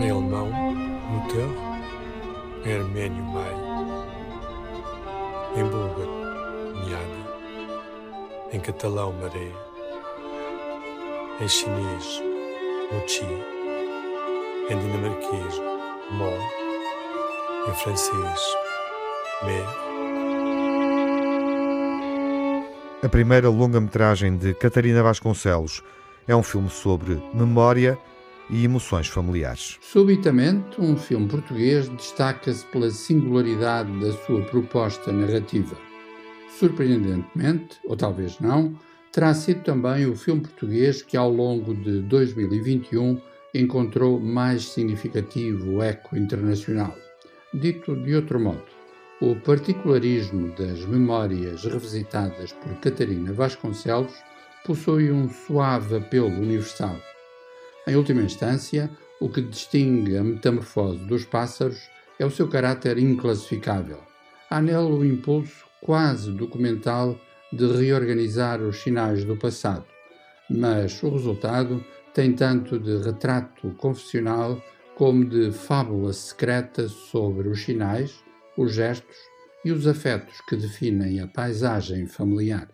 Em 0.00 0.10
alemão, 0.10 0.50
motor. 0.50 1.50
Em 2.64 2.74
armênio, 2.74 3.22
mai. 3.22 3.54
Em 5.54 5.64
búlgaro, 5.64 6.86
miada. 6.86 8.50
Em 8.50 8.60
catalão, 8.60 9.12
maré. 9.12 9.52
Em 11.38 11.48
chinês, 11.48 12.22
mochi. 12.94 13.26
Em 14.70 14.78
dinamarquês, 14.78 15.60
mó. 16.12 16.61
Em 17.64 17.74
francês, 17.74 18.40
mer. 19.44 19.64
A 23.04 23.08
primeira 23.08 23.48
longa-metragem 23.48 24.36
de 24.36 24.52
Catarina 24.52 25.00
Vasconcelos 25.00 25.80
é 26.26 26.34
um 26.34 26.42
filme 26.42 26.68
sobre 26.68 27.22
memória 27.32 27.96
e 28.50 28.64
emoções 28.64 29.06
familiares. 29.06 29.78
Subitamente, 29.80 30.80
um 30.80 30.96
filme 30.96 31.28
português 31.28 31.88
destaca-se 31.90 32.66
pela 32.66 32.90
singularidade 32.90 33.96
da 34.00 34.10
sua 34.10 34.42
proposta 34.42 35.12
narrativa. 35.12 35.76
Surpreendentemente, 36.58 37.78
ou 37.84 37.96
talvez 37.96 38.40
não, 38.40 38.76
terá 39.12 39.32
sido 39.34 39.62
também 39.62 40.04
o 40.04 40.16
filme 40.16 40.40
português 40.40 41.00
que, 41.00 41.16
ao 41.16 41.30
longo 41.30 41.76
de 41.76 42.00
2021, 42.02 43.20
encontrou 43.54 44.18
mais 44.18 44.64
significativo 44.64 45.80
eco 45.80 46.16
internacional. 46.16 46.92
Dito 47.54 47.94
de 47.96 48.14
outro 48.14 48.40
modo, 48.40 48.64
o 49.20 49.36
particularismo 49.36 50.54
das 50.56 50.84
memórias 50.86 51.64
revisitadas 51.64 52.52
por 52.52 52.74
Catarina 52.80 53.32
Vasconcelos 53.32 54.14
possui 54.64 55.12
um 55.12 55.28
suave 55.28 55.96
apelo 55.96 56.28
universal. 56.28 56.96
Em 57.86 57.94
última 57.94 58.22
instância, 58.22 58.90
O 59.22 59.28
que 59.28 59.40
distingue 59.40 60.16
a 60.16 60.24
metamorfose 60.24 60.98
dos 61.04 61.24
pássaros 61.24 61.88
é 62.18 62.26
o 62.26 62.30
seu 62.30 62.48
caráter 62.48 62.98
inclassificável. 62.98 64.00
Há 64.50 64.60
nele 64.60 64.92
o 64.92 65.04
impulso 65.04 65.64
quase 65.80 66.32
documental 66.32 67.16
de 67.52 67.64
reorganizar 67.68 68.60
os 68.60 68.82
sinais 68.82 69.24
do 69.24 69.36
passado, 69.36 69.84
mas 70.50 71.00
o 71.04 71.08
resultado 71.08 71.84
tem 72.12 72.32
tanto 72.32 72.80
de 72.80 72.96
retrato 72.96 73.70
confessional 73.76 74.60
como 75.02 75.24
de 75.24 75.50
fábula 75.50 76.12
secreta 76.12 76.88
sobre 76.88 77.48
os 77.48 77.64
sinais, 77.64 78.22
os 78.56 78.72
gestos 78.72 79.16
e 79.64 79.72
os 79.72 79.84
afetos 79.84 80.40
que 80.48 80.54
definem 80.54 81.18
a 81.18 81.26
paisagem 81.26 82.06
familiar. 82.06 82.68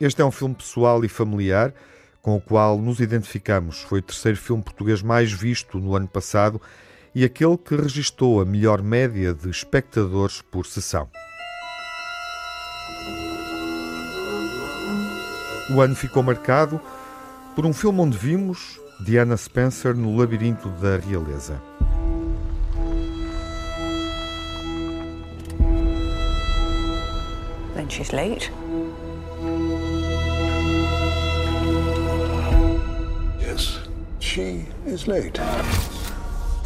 Este 0.00 0.22
é 0.22 0.24
um 0.24 0.30
filme 0.30 0.54
pessoal 0.54 1.04
e 1.04 1.08
familiar 1.08 1.74
com 2.22 2.36
o 2.36 2.40
qual 2.40 2.78
nos 2.78 3.00
identificamos. 3.00 3.80
Foi 3.80 3.98
o 3.98 4.02
terceiro 4.02 4.38
filme 4.38 4.62
português 4.62 5.02
mais 5.02 5.32
visto 5.32 5.80
no 5.80 5.96
ano 5.96 6.06
passado 6.06 6.62
e 7.12 7.24
aquele 7.24 7.58
que 7.58 7.74
registou 7.74 8.40
a 8.40 8.44
melhor 8.44 8.80
média 8.80 9.34
de 9.34 9.50
espectadores 9.50 10.40
por 10.42 10.66
sessão. 10.66 11.10
O 15.74 15.80
ano 15.80 15.96
ficou 15.96 16.22
marcado 16.22 16.80
por 17.56 17.66
um 17.66 17.72
filme 17.72 17.98
onde 17.98 18.16
vimos 18.16 18.78
Diana 19.00 19.36
Spencer 19.36 19.94
no 19.94 20.16
Labirinto 20.16 20.68
da 20.80 20.96
Realeza. 20.96 21.60
Then 27.74 27.88
she's 27.88 28.12
late. 28.12 28.50
Yes, 33.40 33.80
she 34.20 34.66
is 34.86 35.06
late. 35.06 35.40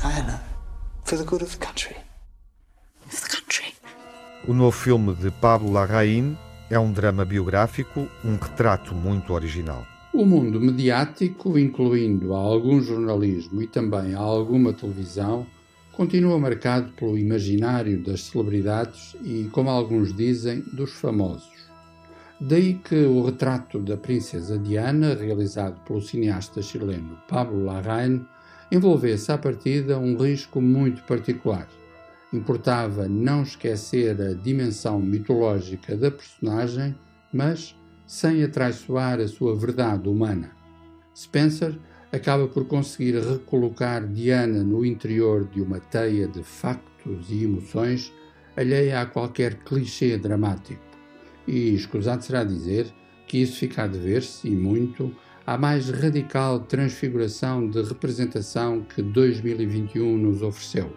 Diana, 0.00 0.40
for 1.04 1.16
the 1.16 1.24
good 1.24 1.42
of 1.42 1.50
the 1.50 1.58
country. 1.58 1.96
O 4.46 4.54
novo 4.54 4.70
filme 4.70 5.14
de 5.14 5.30
Pablo 5.30 5.70
Larraín 5.70 6.34
é 6.70 6.78
um 6.78 6.90
drama 6.90 7.22
biográfico, 7.22 8.08
um 8.24 8.36
retrato 8.36 8.94
muito 8.94 9.34
original. 9.34 9.84
O 10.18 10.26
mundo 10.26 10.60
mediático, 10.60 11.56
incluindo 11.56 12.34
algum 12.34 12.80
jornalismo 12.82 13.62
e 13.62 13.68
também 13.68 14.14
alguma 14.14 14.72
televisão, 14.72 15.46
continua 15.92 16.36
marcado 16.40 16.90
pelo 16.94 17.16
imaginário 17.16 18.02
das 18.02 18.22
celebridades 18.22 19.14
e, 19.22 19.48
como 19.52 19.70
alguns 19.70 20.12
dizem, 20.12 20.64
dos 20.72 20.90
famosos. 20.90 21.70
Daí 22.40 22.74
que 22.74 22.96
o 22.96 23.26
retrato 23.26 23.78
da 23.78 23.96
princesa 23.96 24.58
Diana, 24.58 25.14
realizado 25.14 25.78
pelo 25.86 26.02
cineasta 26.02 26.60
chileno 26.62 27.16
Pablo 27.28 27.64
Larraín, 27.64 28.26
envolvesse 28.72 29.30
à 29.30 29.38
partida 29.38 30.00
um 30.00 30.16
risco 30.16 30.60
muito 30.60 31.00
particular. 31.04 31.68
Importava 32.32 33.06
não 33.06 33.44
esquecer 33.44 34.20
a 34.20 34.32
dimensão 34.32 34.98
mitológica 34.98 35.96
da 35.96 36.10
personagem, 36.10 36.96
mas 37.32 37.77
sem 38.08 38.42
atraiçoar 38.42 39.20
a 39.20 39.28
sua 39.28 39.54
verdade 39.54 40.08
humana. 40.08 40.50
Spencer 41.14 41.78
acaba 42.10 42.48
por 42.48 42.64
conseguir 42.64 43.20
recolocar 43.20 44.06
Diana 44.06 44.64
no 44.64 44.82
interior 44.82 45.46
de 45.46 45.60
uma 45.60 45.78
teia 45.78 46.26
de 46.26 46.42
factos 46.42 47.30
e 47.30 47.44
emoções 47.44 48.10
alheia 48.56 49.02
a 49.02 49.06
qualquer 49.06 49.56
clichê 49.56 50.16
dramático. 50.16 50.82
E 51.46 51.74
escusado 51.74 52.24
será 52.24 52.44
dizer 52.44 52.86
que 53.26 53.42
isso 53.42 53.58
fica 53.58 53.84
a 53.84 53.86
dever-se, 53.86 54.48
e 54.48 54.56
muito, 54.56 55.14
à 55.46 55.58
mais 55.58 55.90
radical 55.90 56.60
transfiguração 56.60 57.68
de 57.68 57.82
representação 57.82 58.82
que 58.82 59.02
2021 59.02 60.16
nos 60.16 60.42
ofereceu. 60.42 60.90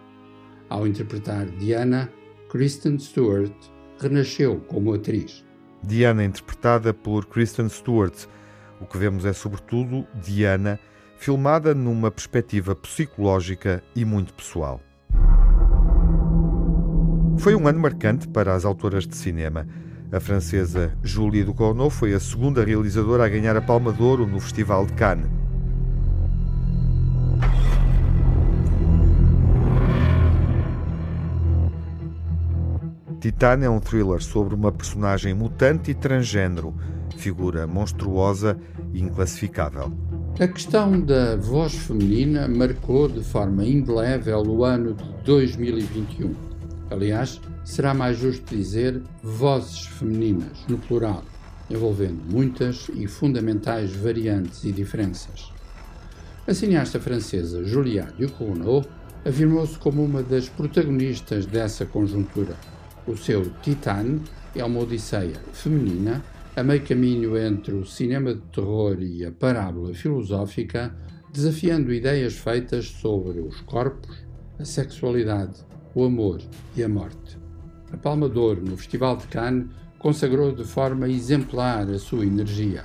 Ao 0.69 0.87
interpretar 0.87 1.45
Diana, 1.57 2.09
Kristen 2.49 2.97
Stewart 2.97 3.53
renasceu 3.99 4.61
como 4.67 4.93
atriz. 4.93 5.43
Diana, 5.83 6.23
interpretada 6.23 6.93
por 6.93 7.25
Kristen 7.25 7.67
Stewart. 7.69 8.25
O 8.79 8.85
que 8.85 8.97
vemos 8.97 9.25
é, 9.25 9.33
sobretudo, 9.33 10.05
Diana, 10.13 10.79
filmada 11.17 11.75
numa 11.75 12.09
perspectiva 12.09 12.75
psicológica 12.75 13.83
e 13.95 14.03
muito 14.03 14.33
pessoal. 14.33 14.81
Foi 17.37 17.55
um 17.55 17.67
ano 17.67 17.79
marcante 17.79 18.27
para 18.27 18.53
as 18.53 18.65
autoras 18.65 19.07
de 19.07 19.15
cinema. 19.15 19.67
A 20.11 20.19
francesa 20.19 20.97
Julie 21.01 21.43
Ducournau 21.43 21.89
foi 21.89 22.13
a 22.13 22.19
segunda 22.19 22.63
realizadora 22.63 23.25
a 23.25 23.29
ganhar 23.29 23.55
a 23.55 23.61
Palma 23.61 23.93
de 23.93 24.01
Ouro 24.01 24.27
no 24.27 24.39
Festival 24.39 24.85
de 24.85 24.93
Cannes. 24.93 25.29
Titan 33.21 33.59
é 33.61 33.69
um 33.69 33.79
thriller 33.79 34.19
sobre 34.19 34.55
uma 34.55 34.71
personagem 34.71 35.31
mutante 35.35 35.91
e 35.91 35.93
transgênero, 35.93 36.73
figura 37.15 37.67
monstruosa 37.67 38.57
e 38.91 38.99
inclassificável. 38.99 39.93
A 40.39 40.47
questão 40.47 40.99
da 40.99 41.35
voz 41.35 41.75
feminina 41.75 42.47
marcou 42.47 43.07
de 43.07 43.23
forma 43.23 43.63
indelével 43.63 44.41
o 44.41 44.63
ano 44.63 44.95
de 44.95 45.03
2021. 45.23 46.33
Aliás, 46.89 47.39
será 47.63 47.93
mais 47.93 48.17
justo 48.17 48.55
dizer 48.55 48.99
vozes 49.21 49.85
femininas, 49.85 50.65
no 50.67 50.79
plural, 50.79 51.23
envolvendo 51.69 52.23
muitas 52.27 52.89
e 52.91 53.05
fundamentais 53.05 53.95
variantes 53.95 54.63
e 54.63 54.71
diferenças. 54.71 55.53
A 56.47 56.55
cineasta 56.55 56.99
francesa 56.99 57.63
Julia 57.63 58.07
Ducournau 58.17 58.83
afirmou-se 59.23 59.77
como 59.77 60.03
uma 60.03 60.23
das 60.23 60.49
protagonistas 60.49 61.45
dessa 61.45 61.85
conjuntura. 61.85 62.55
O 63.07 63.17
seu 63.17 63.49
Titan 63.61 64.19
é 64.55 64.63
uma 64.63 64.81
odisseia 64.81 65.41
feminina 65.53 66.23
a 66.55 66.61
meio 66.61 66.85
caminho 66.85 67.37
entre 67.37 67.73
o 67.73 67.85
cinema 67.85 68.33
de 68.33 68.41
terror 68.41 69.01
e 69.01 69.25
a 69.25 69.31
parábola 69.31 69.93
filosófica, 69.93 70.93
desafiando 71.31 71.93
ideias 71.93 72.35
feitas 72.35 72.85
sobre 72.85 73.39
os 73.39 73.61
corpos, 73.61 74.17
a 74.59 74.65
sexualidade, 74.65 75.65
o 75.95 76.03
amor 76.03 76.41
e 76.75 76.83
a 76.83 76.89
morte. 76.89 77.39
A 77.91 77.97
Palma 77.97 78.29
de 78.29 78.61
no 78.61 78.77
Festival 78.77 79.17
de 79.17 79.27
Cannes 79.27 79.67
consagrou 79.97 80.51
de 80.51 80.63
forma 80.63 81.09
exemplar 81.09 81.89
a 81.89 81.97
sua 81.97 82.25
energia. 82.25 82.83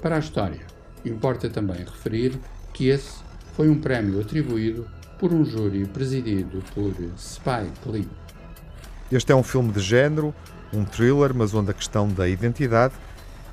Para 0.00 0.16
a 0.16 0.20
história, 0.20 0.60
importa 1.04 1.48
também 1.48 1.78
referir 1.78 2.38
que 2.72 2.88
esse 2.88 3.22
foi 3.54 3.68
um 3.68 3.80
prémio 3.80 4.20
atribuído 4.20 4.86
por 5.18 5.32
um 5.32 5.44
júri 5.44 5.84
presidido 5.86 6.62
por 6.74 6.94
Spike 7.16 7.88
Lee. 7.88 8.08
Este 9.10 9.32
é 9.32 9.34
um 9.34 9.42
filme 9.42 9.72
de 9.72 9.80
género, 9.80 10.34
um 10.72 10.84
thriller, 10.84 11.34
mas 11.34 11.54
onde 11.54 11.70
a 11.70 11.74
questão 11.74 12.06
da 12.06 12.28
identidade 12.28 12.92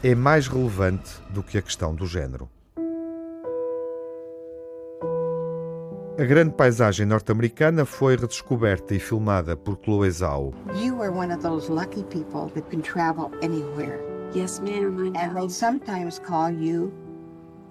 é 0.04 0.14
mais 0.14 0.48
relevante 0.48 1.22
do 1.30 1.42
que 1.42 1.58
a 1.58 1.62
questão 1.62 1.96
do 1.96 2.06
género. 2.06 2.50
A 6.18 6.24
grande 6.24 6.54
paisagem 6.54 7.06
norte-americana 7.06 7.86
foi 7.86 8.18
redescoberta 8.18 8.94
e 8.94 9.00
filmada 9.00 9.56
por 9.56 9.78
Chloe 9.84 10.12
Zhao. 10.12 10.54
You 10.76 11.02
are 11.02 11.12
one 11.12 11.34
of 11.34 11.42
those 11.42 11.72
lucky 11.72 12.04
people 12.04 12.50
that 12.54 12.70
can 12.70 12.82
travel 12.82 13.32
anywhere. 13.42 14.00
Yes, 14.34 14.60
ma'am. 14.60 15.14
And 15.16 15.36
they 15.36 15.50
sometimes 15.50 16.20
call 16.20 16.52
you 16.52 16.92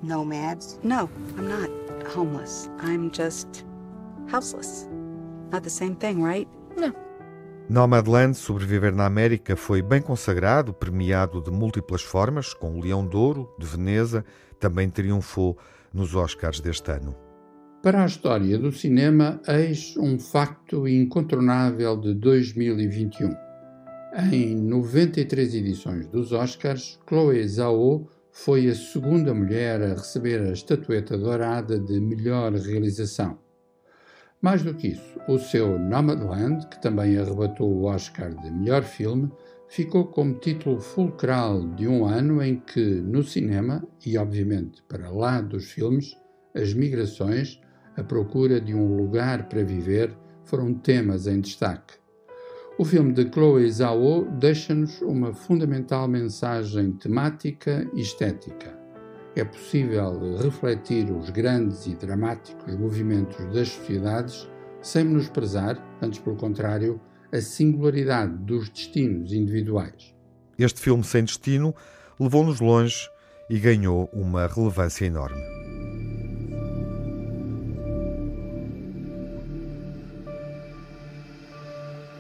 nomads. 0.03 0.78
No, 0.82 1.11
I'm 1.37 1.49
not 1.49 1.70
homeless. 2.14 2.70
I'm 2.80 3.11
just 3.11 3.64
houseless. 4.30 4.89
Not 5.51 5.62
the 5.62 5.70
same 5.70 5.97
thing, 5.97 6.22
right? 6.22 6.49
No. 6.76 6.93
Nomadland, 7.68 8.36
Sobreviver 8.36 8.94
na 8.94 9.06
América, 9.06 9.56
foi 9.56 9.80
bem 9.80 10.02
consagrado, 10.02 10.74
premiado 10.74 11.42
de 11.42 11.50
múltiplas 11.50 12.02
formas, 12.02 12.52
com 12.52 12.78
o 12.78 12.80
Leão 12.82 13.08
de 13.08 13.16
Ouro, 13.16 13.50
de 13.58 13.64
Veneza, 13.66 14.22
também 14.60 14.90
triunfou 14.90 15.56
nos 15.92 16.14
Oscars 16.14 16.60
deste 16.60 16.90
ano. 16.90 17.16
Para 17.82 18.02
a 18.02 18.06
história 18.06 18.58
do 18.58 18.70
cinema, 18.70 19.40
eis 19.48 19.96
um 19.96 20.18
facto 20.18 20.86
incontornável 20.86 21.96
de 21.96 22.12
2021. 22.14 23.34
Em 24.30 24.54
93 24.54 25.54
edições 25.54 26.06
dos 26.06 26.32
Oscars, 26.32 27.00
Chloe 27.08 27.48
Zhao 27.48 28.06
foi 28.30 28.68
a 28.68 28.74
segunda 28.74 29.32
mulher 29.32 29.80
a 29.80 29.94
receber 29.94 30.40
a 30.42 30.52
estatueta 30.52 31.16
dourada 31.16 31.78
de 31.78 31.98
melhor 31.98 32.52
realização. 32.52 33.43
Mais 34.45 34.62
do 34.62 34.74
que 34.74 34.88
isso, 34.88 35.18
o 35.26 35.38
seu 35.38 35.78
Nomadland, 35.78 36.66
que 36.66 36.82
também 36.82 37.16
arrebatou 37.16 37.66
o 37.66 37.84
Oscar 37.84 38.28
de 38.42 38.51
melhor 38.51 38.82
filme, 38.82 39.32
ficou 39.70 40.09
como 40.09 40.34
título 40.34 40.78
fulcral 40.78 41.66
de 41.70 41.88
um 41.88 42.05
ano 42.05 42.42
em 42.42 42.57
que, 42.61 43.01
no 43.01 43.22
cinema, 43.22 43.82
e 44.05 44.18
obviamente 44.18 44.82
para 44.86 45.09
lá 45.09 45.40
dos 45.40 45.70
filmes, 45.70 46.14
as 46.55 46.74
migrações, 46.74 47.59
a 47.97 48.05
procura 48.05 48.61
de 48.61 48.74
um 48.74 48.95
lugar 48.95 49.49
para 49.49 49.64
viver 49.64 50.14
foram 50.45 50.74
temas 50.74 51.26
em 51.26 51.40
destaque. 51.40 51.95
O 52.78 52.84
filme 52.84 53.14
de 53.14 53.26
Chloe 53.32 53.70
Zhao 53.70 54.26
deixa-nos 54.26 55.01
uma 55.01 55.32
fundamental 55.32 56.07
mensagem 56.07 56.92
temática 56.92 57.90
e 57.95 58.03
estética. 58.03 58.84
É 59.37 59.45
possível 59.45 60.37
refletir 60.37 61.11
os 61.11 61.30
grandes 61.30 61.87
e 61.87 61.95
dramáticos 61.95 62.74
movimentos 62.76 63.45
das 63.53 63.68
sociedades 63.68 64.49
sem 64.80 65.05
menosprezar, 65.05 65.82
antes 66.01 66.20
pelo 66.20 66.37
contrário, 66.37 67.01
a 67.32 67.41
singularidade 67.41 68.32
dos 68.45 68.68
destinos 68.68 69.32
individuais. 69.32 70.14
Este 70.59 70.80
filme 70.80 71.03
sem 71.03 71.24
destino 71.24 71.74
levou-nos 72.20 72.61
longe 72.61 73.09
e 73.51 73.59
ganhou 73.59 74.09
uma 74.12 74.47
relevância 74.47 75.05
enorme. 75.05 75.43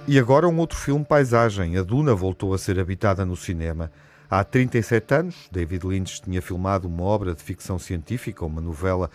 E 0.06 0.18
agora 0.18 0.46
um 0.46 0.58
outro 0.58 0.76
filme 0.76 1.02
paisagem. 1.04 1.78
A 1.78 1.82
Duna 1.82 2.14
voltou 2.14 2.52
a 2.52 2.58
ser 2.58 2.78
habitada 2.78 3.24
no 3.24 3.36
cinema. 3.36 3.90
Há 4.36 4.42
37 4.42 5.14
anos, 5.14 5.48
David 5.48 5.86
Lynch 5.86 6.20
tinha 6.20 6.42
filmado 6.42 6.88
uma 6.88 7.04
obra 7.04 7.36
de 7.36 7.40
ficção 7.40 7.78
científica, 7.78 8.44
uma 8.44 8.60
novela 8.60 9.08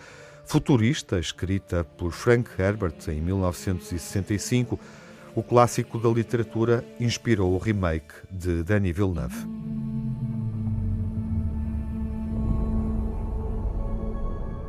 futurista 0.46 1.18
escrita 1.18 1.84
por 1.84 2.10
Frank 2.10 2.48
Herbert 2.58 2.96
em 3.06 3.20
1965. 3.20 4.80
O 5.34 5.42
clássico 5.42 5.98
da 5.98 6.08
literatura 6.08 6.82
inspirou 6.98 7.52
o 7.52 7.58
remake 7.58 8.14
de 8.30 8.62
Denis 8.62 8.96
Villeneuve. 8.96 9.46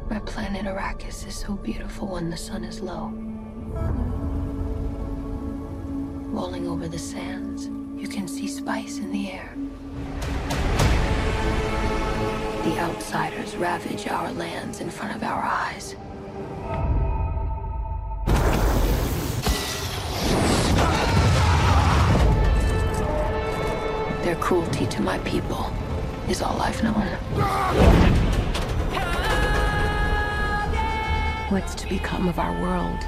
My 0.10 0.20
planet 0.26 0.68
Arrakis 0.68 1.26
is 1.26 1.34
so 1.34 1.54
beautiful 1.54 2.10
when 2.10 2.30
the 2.30 2.36
sun 2.36 2.66
is 2.66 2.82
low. 2.82 3.10
Rolling 6.34 6.68
over 6.68 6.89
the 6.89 6.99
sands, 6.99 7.68
you 7.95 8.10
can 8.10 8.28
see 8.28 8.49
spice 8.49 8.99
in 8.99 9.14
the 9.14 9.32
air. 9.32 9.56
The 12.64 12.80
outsiders 12.80 13.56
ravage 13.56 14.08
our 14.08 14.32
lands 14.34 14.82
in 14.82 14.89
front 14.89 15.16
of 15.16 15.24
our 15.24 15.44
eyes. 15.44 15.96
Their 24.24 24.36
cruelty 24.36 24.86
to 24.86 25.02
my 25.02 25.18
people 25.20 25.72
is 26.30 26.42
all 26.42 26.62
I've 26.62 26.82
known. 26.84 27.08
What's 31.50 31.76
to 31.76 31.89
become 31.89 32.30
of 32.30 32.39
our 32.39 32.54
world? 32.62 33.00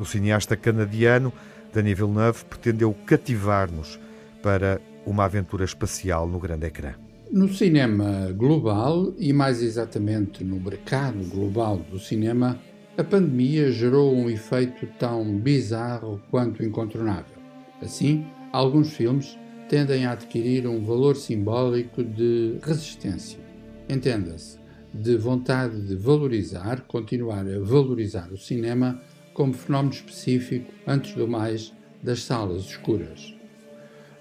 O 0.00 0.04
cineasta 0.04 0.56
canadiano 0.56 1.32
Denis 1.72 1.98
Villeneuve 1.98 2.44
pretendeu 2.44 2.94
cativar-nos 3.06 3.98
para 4.42 4.80
uma 5.06 5.24
aventura 5.24 5.64
espacial 5.64 6.28
no 6.28 6.38
grande 6.38 6.66
ecrã. 6.66 6.94
No 7.30 7.48
cinema 7.48 8.30
global, 8.36 9.14
e 9.18 9.32
mais 9.32 9.62
exatamente 9.62 10.44
no 10.44 10.60
mercado 10.60 11.24
global 11.30 11.78
do 11.78 11.98
cinema, 11.98 12.58
a 12.98 13.02
pandemia 13.02 13.72
gerou 13.72 14.14
um 14.14 14.28
efeito 14.28 14.86
tão 14.98 15.38
bizarro 15.38 16.20
quanto 16.30 16.62
incontornável. 16.62 17.38
Assim, 17.80 18.26
alguns 18.52 18.92
filmes 18.92 19.38
tendem 19.66 20.04
a 20.04 20.12
adquirir 20.12 20.66
um 20.66 20.84
valor 20.84 21.16
simbólico 21.16 22.04
de 22.04 22.58
resistência. 22.62 23.40
Entenda-se, 23.88 24.58
de 24.92 25.16
vontade 25.16 25.80
de 25.80 25.96
valorizar, 25.96 26.82
continuar 26.82 27.46
a 27.48 27.58
valorizar 27.60 28.30
o 28.30 28.36
cinema 28.36 29.00
como 29.32 29.54
fenómeno 29.54 29.94
específico, 29.94 30.70
antes 30.86 31.14
do 31.14 31.26
mais, 31.26 31.72
das 32.02 32.22
salas 32.22 32.64
escuras. 32.64 33.34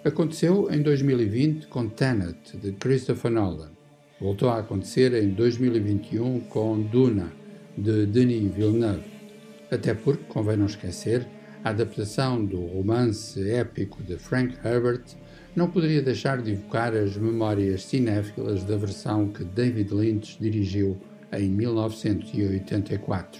Aconteceu 0.03 0.67
em 0.71 0.81
2020 0.81 1.67
com 1.67 1.87
Tenet, 1.87 2.57
de 2.57 2.71
Christopher 2.71 3.29
Nolan. 3.29 3.69
Voltou 4.19 4.49
a 4.49 4.57
acontecer 4.57 5.13
em 5.13 5.29
2021 5.29 6.39
com 6.39 6.81
Duna, 6.81 7.31
de 7.77 8.07
Denis 8.07 8.51
Villeneuve. 8.51 9.05
Até 9.69 9.93
porque, 9.93 10.23
convém 10.27 10.57
não 10.57 10.65
esquecer, 10.65 11.27
a 11.63 11.69
adaptação 11.69 12.43
do 12.43 12.65
romance 12.65 13.47
épico 13.47 14.01
de 14.01 14.17
Frank 14.17 14.55
Herbert 14.65 15.03
não 15.55 15.69
poderia 15.69 16.01
deixar 16.01 16.41
de 16.41 16.53
evocar 16.53 16.95
as 16.95 17.15
memórias 17.15 17.85
cinéfilas 17.85 18.63
da 18.63 18.77
versão 18.77 19.27
que 19.27 19.43
David 19.43 19.93
Lynch 19.93 20.35
dirigiu 20.41 20.99
em 21.31 21.47
1984. 21.47 23.39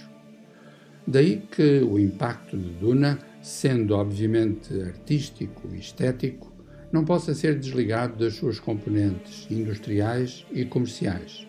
Daí 1.08 1.42
que 1.50 1.80
o 1.80 1.98
impacto 1.98 2.56
de 2.56 2.70
Duna, 2.74 3.18
sendo 3.42 3.96
obviamente 3.96 4.80
artístico 4.80 5.68
e 5.74 5.80
estético, 5.80 6.51
não 6.92 7.04
possa 7.04 7.34
ser 7.34 7.58
desligado 7.58 8.18
das 8.18 8.34
suas 8.34 8.60
componentes 8.60 9.50
industriais 9.50 10.44
e 10.52 10.64
comerciais. 10.64 11.46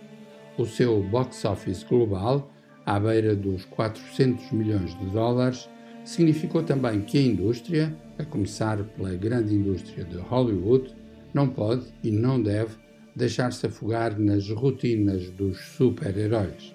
O 0.57 0.65
seu 0.65 1.03
box 1.03 1.43
office 1.45 1.83
global, 1.83 2.49
à 2.85 2.97
beira 2.99 3.35
dos 3.35 3.65
400 3.65 4.51
milhões 4.51 4.97
de 4.97 5.05
dólares, 5.07 5.69
significou 6.05 6.63
também 6.63 7.01
que 7.01 7.17
a 7.17 7.21
indústria, 7.21 7.93
a 8.17 8.23
começar 8.23 8.77
pela 8.83 9.13
grande 9.15 9.53
indústria 9.53 10.05
de 10.05 10.17
Hollywood, 10.17 10.95
não 11.33 11.49
pode 11.49 11.87
e 12.03 12.11
não 12.11 12.41
deve 12.41 12.75
deixar-se 13.15 13.65
afogar 13.65 14.17
nas 14.17 14.49
rotinas 14.49 15.29
dos 15.31 15.59
super-heróis. 15.59 16.73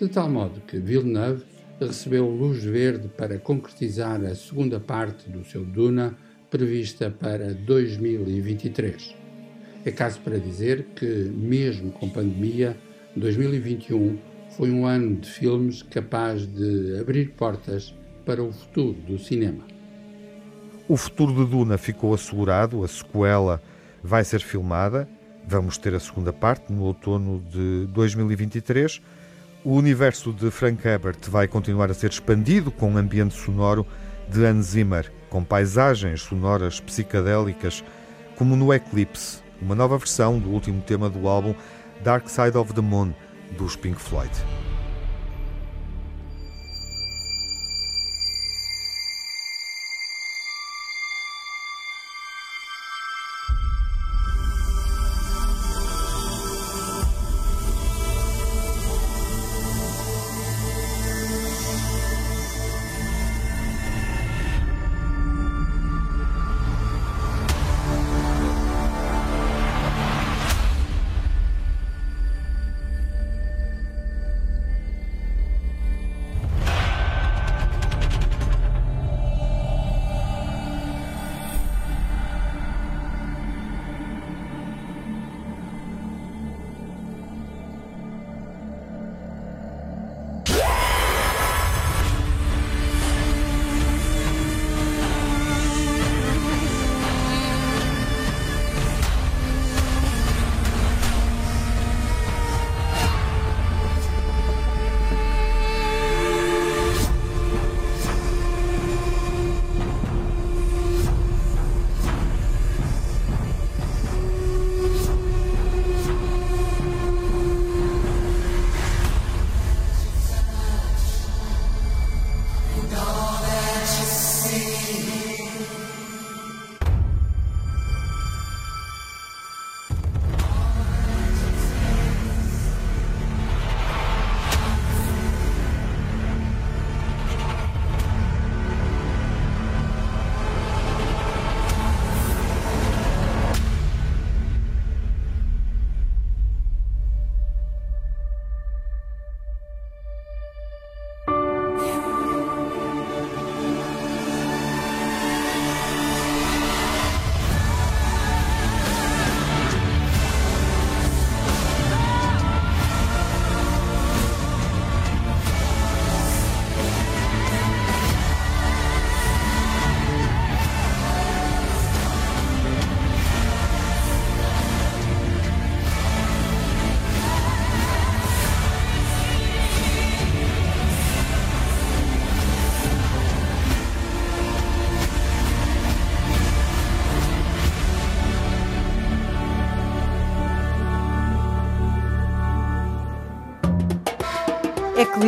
De 0.00 0.08
tal 0.08 0.28
modo 0.28 0.60
que 0.62 0.78
Villeneuve 0.78 1.44
recebeu 1.80 2.28
luz 2.28 2.62
verde 2.62 3.08
para 3.08 3.38
concretizar 3.38 4.22
a 4.24 4.34
segunda 4.34 4.78
parte 4.78 5.30
do 5.30 5.44
seu 5.44 5.64
Duna, 5.64 6.16
prevista 6.54 7.10
para 7.10 7.52
2023. 7.52 9.12
É 9.84 9.90
caso 9.90 10.20
para 10.20 10.38
dizer 10.38 10.86
que, 10.94 11.04
mesmo 11.04 11.90
com 11.90 12.08
pandemia, 12.08 12.76
2021 13.16 14.16
foi 14.56 14.70
um 14.70 14.86
ano 14.86 15.16
de 15.16 15.28
filmes 15.28 15.82
capaz 15.82 16.46
de 16.46 16.96
abrir 17.00 17.30
portas 17.30 17.92
para 18.24 18.40
o 18.40 18.52
futuro 18.52 18.92
do 18.92 19.18
cinema. 19.18 19.64
O 20.86 20.96
futuro 20.96 21.44
de 21.44 21.50
Duna 21.50 21.76
ficou 21.76 22.14
assegurado, 22.14 22.84
a 22.84 22.88
sequela 22.88 23.60
vai 24.00 24.22
ser 24.22 24.38
filmada, 24.38 25.08
vamos 25.44 25.76
ter 25.76 25.92
a 25.92 25.98
segunda 25.98 26.32
parte 26.32 26.72
no 26.72 26.84
outono 26.84 27.42
de 27.50 27.88
2023. 27.92 29.02
O 29.64 29.72
universo 29.72 30.32
de 30.32 30.52
Frank 30.52 30.86
Herbert 30.86 31.18
vai 31.28 31.48
continuar 31.48 31.90
a 31.90 31.94
ser 31.94 32.10
expandido 32.10 32.70
com 32.70 32.92
um 32.92 32.96
ambiente 32.96 33.34
sonoro 33.34 33.84
de 34.28 34.44
Hans 34.44 34.66
Zimmer, 34.66 35.10
com 35.34 35.42
paisagens 35.42 36.22
sonoras 36.22 36.78
psicadélicas, 36.78 37.82
como 38.36 38.54
no 38.54 38.72
Eclipse, 38.72 39.42
uma 39.60 39.74
nova 39.74 39.98
versão 39.98 40.38
do 40.38 40.48
último 40.48 40.80
tema 40.80 41.10
do 41.10 41.26
álbum 41.26 41.56
Dark 42.04 42.28
Side 42.28 42.56
of 42.56 42.72
the 42.72 42.80
Moon, 42.80 43.12
dos 43.58 43.74
Pink 43.74 44.00
Floyd. 44.00 44.30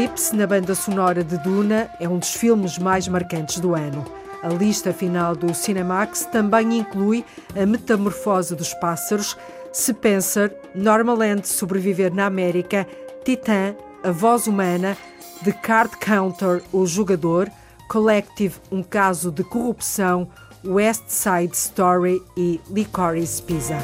Eclipse, 0.06 0.36
na 0.36 0.46
banda 0.46 0.72
sonora 0.72 1.24
de 1.24 1.36
Duna, 1.38 1.90
é 1.98 2.08
um 2.08 2.18
dos 2.18 2.32
filmes 2.32 2.78
mais 2.78 3.08
marcantes 3.08 3.58
do 3.58 3.74
ano. 3.74 4.04
A 4.40 4.48
lista 4.48 4.92
final 4.92 5.34
do 5.34 5.52
Cinemax 5.52 6.26
também 6.26 6.78
inclui 6.78 7.24
A 7.60 7.66
Metamorfose 7.66 8.54
dos 8.54 8.72
Pássaros, 8.74 9.36
Spencer, 9.74 10.56
Normaland 10.76 11.42
Sobreviver 11.42 12.14
na 12.14 12.26
América, 12.26 12.86
Titã, 13.24 13.74
A 14.04 14.12
Voz 14.12 14.46
Humana, 14.46 14.96
The 15.42 15.52
Card 15.52 15.96
Counter, 15.96 16.62
O 16.72 16.86
Jogador, 16.86 17.50
Collective, 17.88 18.54
Um 18.70 18.84
Caso 18.84 19.32
de 19.32 19.42
Corrupção, 19.42 20.28
West 20.64 21.08
Side 21.08 21.54
Story 21.56 22.22
e 22.36 22.60
Licorice 22.70 23.42
Pizza. 23.42 23.78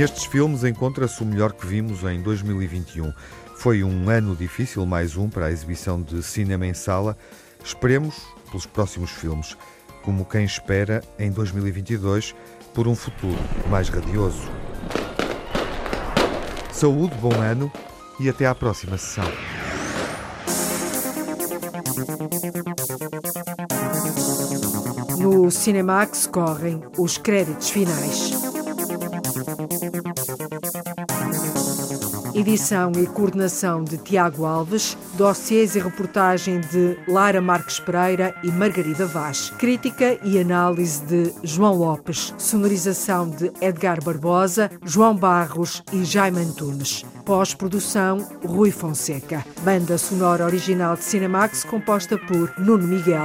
Nestes 0.00 0.24
filmes 0.24 0.64
encontra-se 0.64 1.22
o 1.22 1.26
melhor 1.26 1.52
que 1.52 1.66
vimos 1.66 2.02
em 2.04 2.22
2021. 2.22 3.12
Foi 3.54 3.84
um 3.84 4.08
ano 4.08 4.34
difícil, 4.34 4.86
mais 4.86 5.14
um, 5.14 5.28
para 5.28 5.44
a 5.44 5.50
exibição 5.52 6.00
de 6.00 6.22
cinema 6.22 6.66
em 6.66 6.72
sala. 6.72 7.18
Esperemos 7.62 8.16
pelos 8.46 8.64
próximos 8.64 9.10
filmes, 9.10 9.58
como 10.02 10.24
quem 10.24 10.42
espera 10.42 11.02
em 11.18 11.30
2022 11.30 12.34
por 12.72 12.88
um 12.88 12.94
futuro 12.96 13.36
mais 13.68 13.90
radioso. 13.90 14.50
Saúde, 16.72 17.14
bom 17.16 17.34
ano 17.34 17.70
e 18.18 18.30
até 18.30 18.46
à 18.46 18.54
próxima 18.54 18.96
sessão. 18.96 19.30
No 25.18 25.50
Cinemax 25.50 26.26
correm 26.26 26.80
os 26.96 27.18
créditos 27.18 27.68
finais. 27.68 28.49
Edição 32.34 32.92
e 32.92 33.06
coordenação 33.06 33.82
de 33.82 33.98
Tiago 33.98 34.44
Alves, 34.44 34.96
dossiês 35.14 35.74
e 35.74 35.80
reportagem 35.80 36.60
de 36.60 36.96
Lara 37.08 37.40
Marques 37.40 37.80
Pereira 37.80 38.34
e 38.42 38.48
Margarida 38.48 39.06
Vaz, 39.06 39.50
crítica 39.58 40.18
e 40.22 40.38
análise 40.38 41.04
de 41.04 41.32
João 41.42 41.74
Lopes, 41.74 42.32
sonorização 42.38 43.28
de 43.28 43.50
Edgar 43.60 44.02
Barbosa, 44.02 44.70
João 44.84 45.14
Barros 45.14 45.82
e 45.92 46.04
Jaime 46.04 46.40
Antunes. 46.40 47.04
Pós-produção, 47.24 48.26
Rui 48.44 48.70
Fonseca. 48.70 49.44
Banda 49.62 49.98
sonora 49.98 50.44
original 50.44 50.96
de 50.96 51.04
Cinemax 51.04 51.64
composta 51.64 52.16
por 52.16 52.52
Nuno 52.58 52.86
Miguel. 52.86 53.24